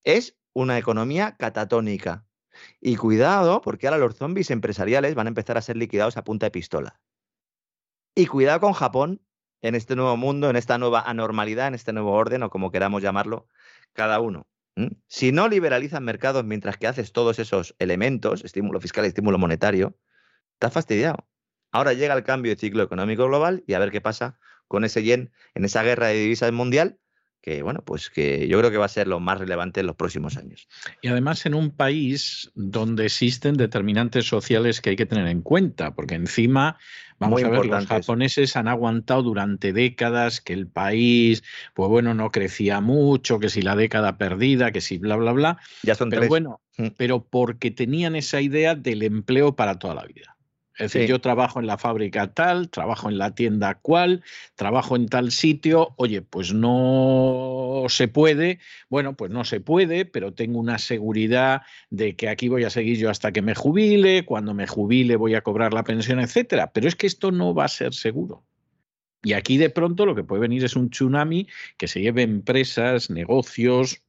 [0.03, 2.25] Es una economía catatónica.
[2.79, 6.47] Y cuidado, porque ahora los zombies empresariales van a empezar a ser liquidados a punta
[6.47, 6.99] de pistola.
[8.15, 9.21] Y cuidado con Japón
[9.61, 13.01] en este nuevo mundo, en esta nueva anormalidad, en este nuevo orden, o como queramos
[13.01, 13.47] llamarlo,
[13.93, 14.47] cada uno.
[15.07, 19.97] Si no liberalizas mercados mientras que haces todos esos elementos, estímulo fiscal estímulo monetario,
[20.53, 21.27] estás fastidiado.
[21.71, 24.37] Ahora llega el cambio de ciclo económico global y a ver qué pasa
[24.67, 26.97] con ese yen en esa guerra de divisas mundial
[27.41, 29.95] que bueno, pues que yo creo que va a ser lo más relevante en los
[29.95, 30.67] próximos años.
[31.01, 35.95] Y además en un país donde existen determinantes sociales que hay que tener en cuenta,
[35.95, 36.77] porque encima,
[37.17, 41.43] vamos a ver, los japoneses han aguantado durante décadas que el país,
[41.73, 45.57] pues bueno, no crecía mucho, que si la década perdida, que si bla, bla, bla.
[45.81, 46.89] Ya son pero bueno, mm.
[46.95, 50.37] pero porque tenían esa idea del empleo para toda la vida.
[50.77, 54.23] Es decir, yo trabajo en la fábrica tal, trabajo en la tienda cual,
[54.55, 60.33] trabajo en tal sitio, oye, pues no se puede, bueno, pues no se puede, pero
[60.33, 64.53] tengo una seguridad de que aquí voy a seguir yo hasta que me jubile, cuando
[64.53, 66.71] me jubile voy a cobrar la pensión, etcétera.
[66.71, 68.43] Pero es que esto no va a ser seguro.
[69.23, 73.09] Y aquí de pronto lo que puede venir es un tsunami que se lleve empresas,
[73.09, 74.01] negocios,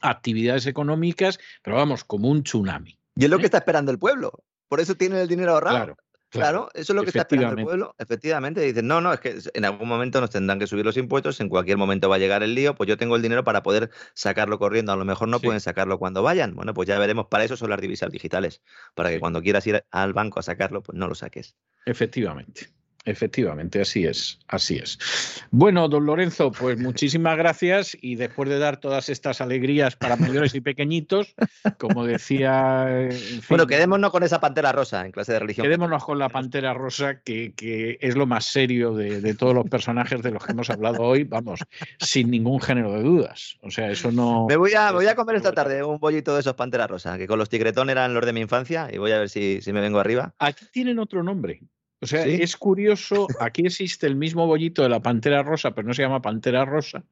[0.00, 2.98] actividades económicas, pero vamos, como un tsunami.
[3.14, 3.46] Y es lo que ¿eh?
[3.46, 4.42] está esperando el pueblo.
[4.68, 5.96] Por eso tienen el dinero ahorrado.
[6.28, 6.68] Claro.
[6.74, 7.94] eso es lo que está esperando el pueblo.
[7.98, 11.40] Efectivamente, dicen, no, no, es que en algún momento nos tendrán que subir los impuestos,
[11.40, 13.90] en cualquier momento va a llegar el lío, pues yo tengo el dinero para poder
[14.14, 14.92] sacarlo corriendo.
[14.92, 16.54] A lo mejor no pueden sacarlo cuando vayan.
[16.54, 17.26] Bueno, pues ya veremos.
[17.26, 18.62] Para eso son las divisas digitales,
[18.94, 21.56] para que cuando quieras ir al banco a sacarlo, pues no lo saques.
[21.86, 22.68] Efectivamente.
[23.06, 24.98] Efectivamente, así es, así es.
[25.52, 30.56] Bueno, don Lorenzo, pues muchísimas gracias y después de dar todas estas alegrías para mayores
[30.56, 31.36] y pequeñitos,
[31.78, 33.08] como decía...
[33.48, 35.64] bueno, quedémonos con esa pantera rosa en clase de religión.
[35.64, 37.54] Quedémonos con la pantera rosa, que,
[38.00, 41.60] es lo más serio de, todos los personajes de los que hemos hablado hoy, vamos,
[42.00, 43.56] sin ningún género de dudas.
[43.62, 44.46] O sea, eso no...
[44.48, 47.28] Me voy a, voy a comer esta tarde un bollito de esos pantera rosa, que
[47.28, 49.80] con los tigretón eran los de mi infancia y voy a ver si, si me
[49.80, 50.34] vengo arriba.
[50.40, 51.60] Aquí tienen otro nombre.
[52.00, 55.94] O sea, es curioso, aquí existe el mismo bollito de la pantera rosa, pero no
[55.94, 57.04] se llama pantera rosa.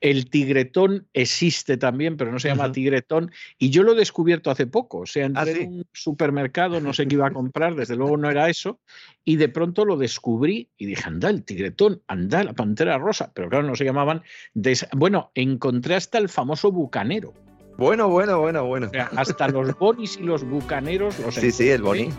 [0.00, 3.32] El tigretón existe también, pero no se llama tigretón.
[3.58, 4.98] Y yo lo he descubierto hace poco.
[4.98, 8.16] O sea, entré ah, en un supermercado, no sé qué iba a comprar, desde luego
[8.16, 8.78] no era eso.
[9.24, 13.32] Y de pronto lo descubrí y dije, anda, el tigretón, anda, la pantera rosa.
[13.34, 14.22] Pero claro, no se llamaban.
[14.92, 17.34] Bueno, encontré hasta el famoso bucanero.
[17.76, 18.90] Bueno, bueno, bueno, bueno.
[19.16, 22.10] hasta los bonis y los bucaneros los Sí, sí, el boni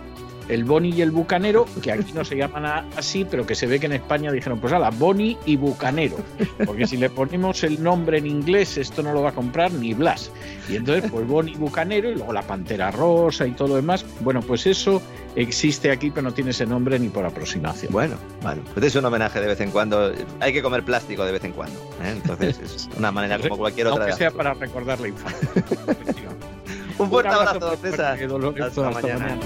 [0.51, 2.65] el Boni y el Bucanero, que aquí no se llaman
[2.97, 6.17] así, pero que se ve que en España dijeron, pues ala, Boni y Bucanero,
[6.65, 9.93] porque si le ponemos el nombre en inglés, esto no lo va a comprar ni
[9.93, 10.29] Blas.
[10.69, 14.05] Y entonces, pues Boni y Bucanero, y luego la Pantera Rosa y todo lo demás,
[14.19, 15.01] bueno, pues eso
[15.35, 17.93] existe aquí, pero no tiene ese nombre ni por aproximación.
[17.93, 20.11] Bueno, bueno, pues es un homenaje de vez en cuando.
[20.41, 21.79] Hay que comer plástico de vez en cuando.
[22.03, 22.11] ¿eh?
[22.11, 24.03] Entonces, es una manera como cualquier otra.
[24.03, 25.49] Aunque sea para recordar la infancia.
[26.97, 28.19] un fuerte abrazo, César.
[28.21, 29.37] Hasta, mañana.